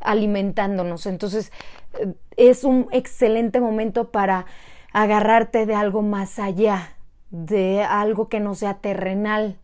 alimentándonos. 0.01 1.05
Entonces 1.05 1.53
eh, 1.99 2.15
es 2.39 2.65
un 2.65 2.89
excelente 2.93 3.61
momento 3.61 4.11
para 4.11 4.47
agarrarte 4.95 5.67
de 5.67 5.75
algo 5.75 6.01
más 6.01 6.39
allá, 6.39 6.95
de 7.31 7.83
algo 7.83 8.29
que 8.29 8.41
no 8.41 8.55
sea 8.55 8.79
terrenal, 8.79 9.59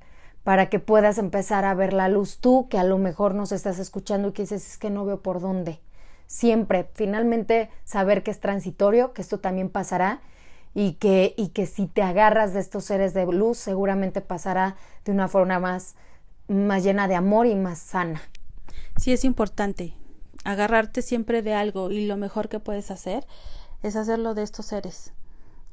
para 0.49 0.71
que 0.71 0.79
puedas 0.79 1.19
empezar 1.19 1.67
a 1.67 1.75
ver 1.75 1.93
la 1.93 2.09
luz 2.09 2.39
tú, 2.39 2.69
que 2.71 2.79
a 2.79 2.83
lo 2.83 2.97
mejor 2.97 3.35
nos 3.35 3.53
estás 3.53 3.79
escuchando 3.79 4.29
y 4.29 4.33
que 4.33 4.45
dices, 4.45 4.67
es 4.67 4.79
que 4.79 4.89
no 4.89 5.05
veo 5.05 5.21
por 5.21 5.43
dónde. 5.43 5.79
Siempre, 6.27 6.89
finalmente, 6.95 7.69
saber 7.85 8.23
que 8.23 8.31
es 8.31 8.41
transitorio, 8.41 9.13
que 9.13 9.21
esto 9.21 9.41
también 9.41 9.69
pasará 9.69 10.23
y 10.73 10.95
que, 10.95 11.35
y 11.37 11.49
que 11.49 11.67
si 11.67 11.87
te 11.87 12.01
agarras 12.01 12.55
de 12.55 12.61
estos 12.61 12.87
seres 12.87 13.13
de 13.13 13.27
luz, 13.27 13.59
seguramente 13.59 14.23
pasará 14.23 14.77
de 15.05 15.13
una 15.13 15.29
forma 15.29 15.59
más, 15.59 15.97
más 16.49 16.83
llena 16.83 17.09
de 17.09 17.17
amor 17.17 17.47
y 17.47 17.55
más 17.55 17.79
sana. 17.79 18.23
Sí, 18.97 19.13
es 19.13 19.25
importante 19.25 19.93
agarrarte 20.45 21.03
siempre 21.03 21.43
de 21.43 21.53
algo 21.53 21.91
y 21.91 22.07
lo 22.07 22.17
mejor 22.17 22.49
que 22.49 22.59
puedes 22.59 22.91
hacer 22.91 23.27
es 23.83 23.97
hacerlo 23.97 24.33
de 24.33 24.45
estos 24.45 24.65
seres 24.65 25.13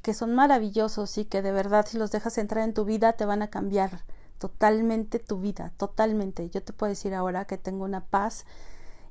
que 0.01 0.13
son 0.13 0.35
maravillosos 0.35 1.17
y 1.17 1.23
que 1.23 1.41
de 1.41 1.53
verdad 1.53 1.85
si 1.87 1.97
los 1.97 2.11
dejas 2.11 2.37
entrar 2.37 2.65
en 2.65 2.73
tu 2.73 2.83
vida 2.83 3.13
te 3.13 3.25
van 3.25 3.41
a 3.41 3.49
cambiar 3.49 4.03
totalmente 4.37 5.19
tu 5.19 5.39
vida, 5.39 5.71
totalmente. 5.77 6.49
Yo 6.49 6.63
te 6.63 6.73
puedo 6.73 6.89
decir 6.89 7.13
ahora 7.13 7.45
que 7.45 7.57
tengo 7.57 7.83
una 7.85 8.05
paz 8.05 8.45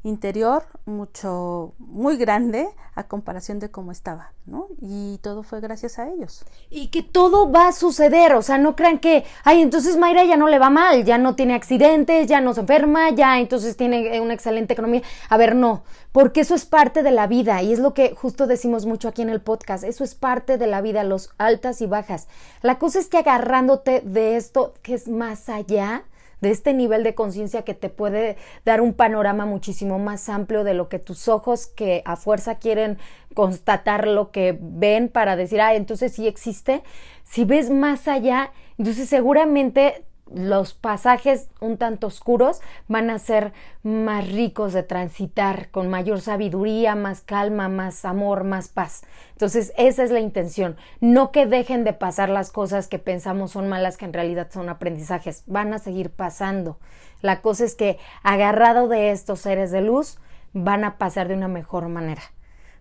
interior 0.04 0.64
mucho 0.84 1.72
muy 1.78 2.18
grande 2.18 2.68
a 2.94 3.04
comparación 3.04 3.58
de 3.58 3.70
cómo 3.70 3.90
estaba, 3.90 4.32
¿no? 4.44 4.68
Y 4.80 5.18
todo 5.22 5.42
fue 5.42 5.60
gracias 5.60 5.98
a 5.98 6.08
ellos. 6.08 6.44
Y 6.70 6.88
que 6.88 7.02
todo 7.02 7.50
va 7.50 7.68
a 7.68 7.72
suceder, 7.72 8.34
o 8.34 8.42
sea, 8.42 8.58
no 8.58 8.76
crean 8.76 8.98
que, 8.98 9.24
ay, 9.44 9.62
entonces 9.62 9.96
Mayra 9.96 10.24
ya 10.24 10.36
no 10.36 10.46
le 10.46 10.58
va 10.58 10.68
mal, 10.70 11.04
ya 11.04 11.16
no 11.16 11.34
tiene 11.34 11.54
accidentes, 11.54 12.28
ya 12.28 12.40
no 12.40 12.52
se 12.52 12.60
enferma, 12.60 13.10
ya 13.10 13.40
entonces 13.40 13.76
tiene 13.76 14.20
una 14.20 14.34
excelente 14.34 14.74
economía. 14.74 15.02
A 15.30 15.38
ver, 15.38 15.56
no, 15.56 15.82
porque 16.12 16.42
eso 16.42 16.54
es 16.54 16.66
parte 16.66 17.02
de 17.02 17.10
la 17.10 17.26
vida 17.26 17.62
y 17.62 17.72
es 17.72 17.78
lo 17.78 17.94
que 17.94 18.14
justo 18.14 18.46
decimos 18.46 18.84
mucho 18.84 19.08
aquí 19.08 19.22
en 19.22 19.30
el 19.30 19.40
podcast, 19.40 19.84
eso 19.84 20.04
es 20.04 20.14
parte 20.14 20.58
de 20.58 20.66
la 20.66 20.82
vida, 20.82 21.02
los 21.02 21.30
altas 21.38 21.80
y 21.80 21.86
bajas. 21.86 22.28
La 22.60 22.78
cosa 22.78 22.98
es 22.98 23.08
que 23.08 23.18
agarrándote 23.18 24.02
de 24.02 24.36
esto 24.36 24.74
que 24.82 24.94
es 24.94 25.08
más 25.08 25.48
allá, 25.48 26.04
de 26.44 26.50
este 26.50 26.74
nivel 26.74 27.02
de 27.02 27.14
conciencia 27.14 27.62
que 27.62 27.74
te 27.74 27.88
puede 27.88 28.36
dar 28.64 28.80
un 28.80 28.92
panorama 28.92 29.46
muchísimo 29.46 29.98
más 29.98 30.28
amplio 30.28 30.62
de 30.62 30.74
lo 30.74 30.88
que 30.88 30.98
tus 30.98 31.26
ojos 31.26 31.66
que 31.66 32.02
a 32.04 32.16
fuerza 32.16 32.56
quieren 32.56 32.98
constatar 33.34 34.06
lo 34.06 34.30
que 34.30 34.56
ven 34.60 35.08
para 35.08 35.36
decir, 35.36 35.60
ah, 35.60 35.74
entonces 35.74 36.12
sí 36.12 36.28
existe. 36.28 36.82
Si 37.24 37.44
ves 37.44 37.70
más 37.70 38.06
allá, 38.06 38.52
entonces 38.78 39.08
seguramente 39.08 40.04
los 40.32 40.74
pasajes 40.74 41.48
un 41.60 41.76
tanto 41.76 42.06
oscuros 42.06 42.60
van 42.88 43.10
a 43.10 43.18
ser 43.18 43.52
más 43.82 44.30
ricos 44.30 44.72
de 44.72 44.82
transitar, 44.82 45.70
con 45.70 45.88
mayor 45.88 46.20
sabiduría, 46.20 46.94
más 46.94 47.20
calma, 47.20 47.68
más 47.68 48.04
amor, 48.04 48.44
más 48.44 48.68
paz. 48.68 49.02
Entonces, 49.32 49.72
esa 49.76 50.02
es 50.02 50.10
la 50.10 50.20
intención. 50.20 50.76
No 51.00 51.30
que 51.30 51.46
dejen 51.46 51.84
de 51.84 51.92
pasar 51.92 52.30
las 52.30 52.50
cosas 52.50 52.88
que 52.88 52.98
pensamos 52.98 53.52
son 53.52 53.68
malas, 53.68 53.96
que 53.96 54.06
en 54.06 54.12
realidad 54.12 54.48
son 54.50 54.68
aprendizajes. 54.68 55.44
Van 55.46 55.74
a 55.74 55.78
seguir 55.78 56.10
pasando. 56.10 56.78
La 57.20 57.40
cosa 57.40 57.64
es 57.64 57.74
que, 57.74 57.98
agarrado 58.22 58.88
de 58.88 59.10
estos 59.10 59.40
seres 59.40 59.70
de 59.70 59.82
luz, 59.82 60.18
van 60.52 60.84
a 60.84 60.98
pasar 60.98 61.28
de 61.28 61.34
una 61.34 61.48
mejor 61.48 61.88
manera. 61.88 62.22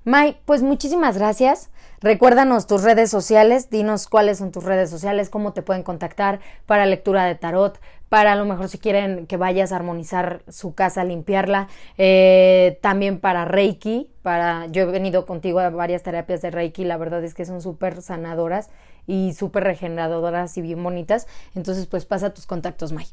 May, 0.06 0.38
pues 0.46 0.62
muchísimas 0.62 1.18
gracias. 1.18 1.70
Recuérdanos 2.02 2.68
tus 2.68 2.84
redes 2.84 3.10
sociales, 3.10 3.70
dinos 3.70 4.08
cuáles 4.08 4.40
son 4.40 4.52
tus 4.52 4.66
redes 4.66 4.90
sociales, 4.90 5.30
cómo 5.30 5.54
te 5.54 5.62
pueden 5.62 5.84
contactar 5.84 6.42
para 6.66 6.86
lectura 6.86 7.24
de 7.24 7.36
tarot, 7.36 7.80
para 8.10 8.34
a 8.34 8.36
lo 8.36 8.44
mejor 8.44 8.68
si 8.68 8.78
quieren 8.78 9.26
que 9.26 9.38
vayas 9.38 9.72
a 9.72 9.78
armonizar 9.78 10.44
su 10.50 10.76
casa, 10.76 11.06
limpiarla, 11.06 11.70
eh, 11.98 12.78
también 12.82 13.22
para 13.22 13.46
Reiki, 13.46 14.12
para 14.22 14.68
yo 14.68 14.82
he 14.82 14.86
venido 14.88 15.26
contigo 15.26 15.62
a 15.62 15.70
varias 15.70 16.04
terapias 16.04 16.42
de 16.42 16.52
Reiki, 16.52 16.84
la 16.84 16.98
verdad 16.98 17.24
es 17.24 17.34
que 17.34 17.46
son 17.46 17.62
súper 17.62 18.02
sanadoras 18.02 18.70
y 19.08 19.32
súper 19.32 19.64
regeneradoras 19.64 20.58
y 20.58 20.62
bien 20.62 20.84
bonitas, 20.84 21.28
entonces 21.56 21.88
pues 21.88 22.04
pasa 22.04 22.34
tus 22.34 22.46
contactos, 22.46 22.92
May. 22.92 23.08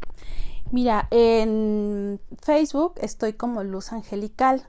Mira, 0.72 1.06
en 1.12 2.20
Facebook 2.42 2.94
estoy 3.00 3.34
como 3.34 3.62
Luz 3.62 3.92
Angelical 3.92 4.66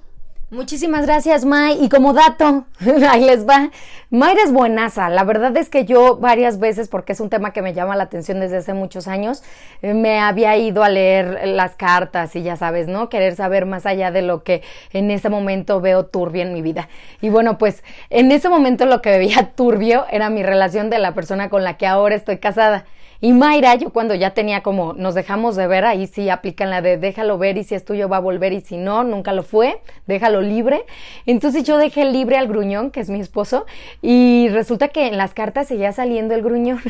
Muchísimas 0.52 1.06
gracias, 1.06 1.44
May. 1.44 1.78
Y 1.80 1.88
como 1.88 2.12
dato, 2.12 2.64
ahí 3.08 3.24
les 3.24 3.48
va. 3.48 3.70
Mayra 4.10 4.42
es 4.42 4.52
buenaza. 4.52 5.08
La 5.08 5.22
verdad 5.22 5.56
es 5.56 5.68
que 5.68 5.84
yo 5.84 6.16
varias 6.16 6.58
veces, 6.58 6.88
porque 6.88 7.12
es 7.12 7.20
un 7.20 7.30
tema 7.30 7.52
que 7.52 7.62
me 7.62 7.72
llama 7.72 7.94
la 7.94 8.02
atención 8.02 8.40
desde 8.40 8.56
hace 8.56 8.74
muchos 8.74 9.06
años, 9.06 9.44
me 9.80 10.18
había 10.18 10.56
ido 10.56 10.82
a 10.82 10.88
leer 10.88 11.46
las 11.46 11.76
cartas 11.76 12.34
y 12.34 12.42
ya 12.42 12.56
sabes, 12.56 12.88
¿no? 12.88 13.08
Querer 13.08 13.36
saber 13.36 13.64
más 13.64 13.86
allá 13.86 14.10
de 14.10 14.22
lo 14.22 14.42
que 14.42 14.62
en 14.92 15.12
ese 15.12 15.28
momento 15.28 15.80
veo 15.80 16.06
turbio 16.06 16.42
en 16.42 16.52
mi 16.52 16.62
vida. 16.62 16.88
Y 17.20 17.28
bueno, 17.28 17.56
pues 17.56 17.84
en 18.08 18.32
ese 18.32 18.48
momento 18.48 18.86
lo 18.86 19.02
que 19.02 19.18
veía 19.18 19.52
turbio 19.54 20.06
era 20.10 20.30
mi 20.30 20.42
relación 20.42 20.90
de 20.90 20.98
la 20.98 21.14
persona 21.14 21.48
con 21.48 21.62
la 21.62 21.76
que 21.76 21.86
ahora 21.86 22.16
estoy 22.16 22.38
casada. 22.38 22.86
Y 23.22 23.34
Mayra, 23.34 23.74
yo 23.74 23.90
cuando 23.90 24.14
ya 24.14 24.30
tenía 24.30 24.62
como 24.62 24.94
nos 24.94 25.14
dejamos 25.14 25.54
de 25.54 25.66
ver, 25.66 25.84
ahí 25.84 26.06
sí 26.06 26.30
aplican 26.30 26.70
la 26.70 26.80
de 26.80 26.96
déjalo 26.96 27.36
ver 27.36 27.58
y 27.58 27.64
si 27.64 27.74
es 27.74 27.84
tuyo 27.84 28.08
va 28.08 28.16
a 28.16 28.20
volver 28.20 28.54
y 28.54 28.62
si 28.62 28.78
no, 28.78 29.04
nunca 29.04 29.34
lo 29.34 29.42
fue, 29.42 29.82
déjalo 30.06 30.40
libre. 30.40 30.86
Entonces 31.26 31.64
yo 31.64 31.76
dejé 31.76 32.06
libre 32.06 32.38
al 32.38 32.48
gruñón, 32.48 32.90
que 32.90 33.00
es 33.00 33.10
mi 33.10 33.20
esposo, 33.20 33.66
y 34.00 34.48
resulta 34.48 34.88
que 34.88 35.06
en 35.06 35.18
las 35.18 35.34
cartas 35.34 35.68
seguía 35.68 35.92
saliendo 35.92 36.34
el 36.34 36.40
gruñón. 36.40 36.80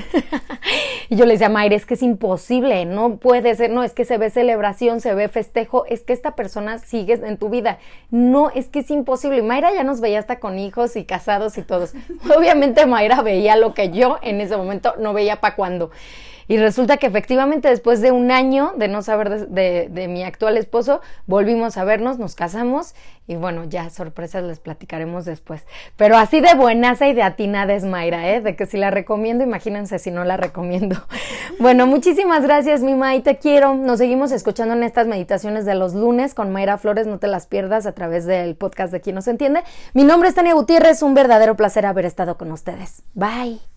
y 1.08 1.16
yo 1.16 1.26
le 1.26 1.32
decía 1.32 1.48
Mayra, 1.48 1.74
es 1.74 1.84
que 1.84 1.94
es 1.94 2.02
imposible, 2.02 2.84
no 2.84 3.16
puede 3.16 3.52
ser, 3.56 3.70
no, 3.70 3.82
es 3.82 3.92
que 3.92 4.04
se 4.04 4.16
ve 4.16 4.30
celebración, 4.30 5.00
se 5.00 5.14
ve 5.14 5.26
festejo, 5.26 5.84
es 5.86 6.02
que 6.02 6.12
esta 6.12 6.36
persona 6.36 6.78
sigue 6.78 7.14
en 7.14 7.38
tu 7.38 7.48
vida. 7.48 7.78
No, 8.12 8.50
es 8.50 8.68
que 8.68 8.80
es 8.80 8.90
imposible. 8.92 9.38
Y 9.38 9.42
Mayra 9.42 9.72
ya 9.74 9.82
nos 9.82 10.00
veía 10.00 10.20
hasta 10.20 10.38
con 10.38 10.60
hijos 10.60 10.94
y 10.94 11.04
casados 11.04 11.58
y 11.58 11.62
todos. 11.62 11.92
Obviamente 12.36 12.86
Mayra 12.86 13.20
veía 13.22 13.56
lo 13.56 13.74
que 13.74 13.90
yo 13.90 14.18
en 14.22 14.40
ese 14.40 14.56
momento 14.56 14.94
no 14.98 15.12
veía 15.12 15.40
para 15.40 15.56
cuando. 15.56 15.90
Y 16.48 16.56
resulta 16.56 16.96
que 16.96 17.06
efectivamente 17.06 17.68
después 17.68 18.00
de 18.00 18.10
un 18.10 18.30
año 18.30 18.72
de 18.76 18.88
no 18.88 19.02
saber 19.02 19.48
de, 19.48 20.08
mi 20.08 20.24
actual 20.24 20.56
esposo, 20.56 21.00
volvimos 21.26 21.76
a 21.76 21.84
vernos, 21.84 22.18
nos 22.18 22.34
casamos 22.34 22.94
y 23.28 23.36
bueno, 23.36 23.64
ya 23.64 23.90
sorpresas 23.90 24.42
les 24.42 24.58
platicaremos 24.58 25.24
después. 25.24 25.64
Pero 25.96 26.16
así 26.16 26.40
de 26.40 26.54
buenaza 26.54 27.06
y 27.06 27.14
de 27.14 27.22
atinada 27.22 27.74
es 27.74 27.84
Mayra, 27.84 28.28
¿eh? 28.30 28.40
De 28.40 28.56
que 28.56 28.66
si 28.66 28.76
la 28.76 28.90
recomiendo, 28.90 29.44
imagínense 29.44 30.00
si 30.00 30.10
no 30.10 30.24
la 30.24 30.36
recomiendo. 30.36 30.96
Bueno, 31.58 31.86
muchísimas 31.86 32.42
gracias, 32.42 32.80
mi 32.80 32.94
May, 32.94 33.20
te 33.20 33.36
quiero. 33.36 33.74
Nos 33.74 33.98
seguimos 33.98 34.32
escuchando 34.32 34.72
en 34.74 34.82
estas 34.82 35.06
meditaciones 35.06 35.66
de 35.66 35.74
los 35.74 35.94
lunes 35.94 36.32
con 36.32 36.50
Mayra 36.52 36.78
Flores, 36.78 37.06
no 37.06 37.18
te 37.18 37.26
las 37.26 37.46
pierdas 37.46 37.84
a 37.84 37.92
través 37.92 38.24
del 38.24 38.56
podcast 38.56 38.92
de 38.92 39.02
Quien 39.02 39.16
nos 39.16 39.28
entiende. 39.28 39.62
Mi 39.92 40.04
nombre 40.04 40.30
es 40.30 40.34
Tania 40.34 40.54
Gutiérrez, 40.54 41.02
un 41.02 41.12
verdadero 41.12 41.56
placer 41.56 41.84
haber 41.84 42.06
estado 42.06 42.38
con 42.38 42.50
ustedes. 42.50 43.02
Bye. 43.14 43.69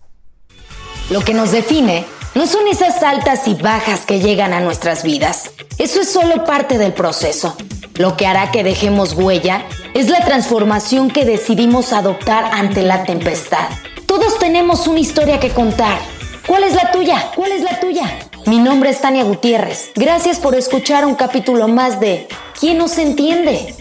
Lo 1.10 1.20
que 1.20 1.34
nos 1.34 1.52
define 1.52 2.06
no 2.34 2.46
son 2.46 2.66
esas 2.66 3.02
altas 3.02 3.46
y 3.46 3.54
bajas 3.54 4.06
que 4.06 4.20
llegan 4.20 4.54
a 4.54 4.60
nuestras 4.60 5.02
vidas. 5.02 5.50
Eso 5.78 6.00
es 6.00 6.10
solo 6.10 6.44
parte 6.44 6.78
del 6.78 6.94
proceso. 6.94 7.56
Lo 7.96 8.16
que 8.16 8.26
hará 8.26 8.50
que 8.50 8.64
dejemos 8.64 9.12
huella 9.12 9.66
es 9.92 10.08
la 10.08 10.24
transformación 10.24 11.10
que 11.10 11.26
decidimos 11.26 11.92
adoptar 11.92 12.46
ante 12.52 12.82
la 12.82 13.04
tempestad. 13.04 13.68
Todos 14.06 14.38
tenemos 14.38 14.86
una 14.86 15.00
historia 15.00 15.38
que 15.38 15.50
contar. 15.50 15.98
¿Cuál 16.46 16.64
es 16.64 16.74
la 16.74 16.90
tuya? 16.90 17.32
¿Cuál 17.36 17.52
es 17.52 17.62
la 17.62 17.78
tuya? 17.80 18.18
Mi 18.46 18.58
nombre 18.58 18.90
es 18.90 19.00
Tania 19.00 19.24
Gutiérrez. 19.24 19.92
Gracias 19.94 20.38
por 20.38 20.54
escuchar 20.54 21.04
un 21.04 21.16
capítulo 21.16 21.68
más 21.68 22.00
de 22.00 22.28
¿Quién 22.58 22.78
nos 22.78 22.96
entiende? 22.96 23.74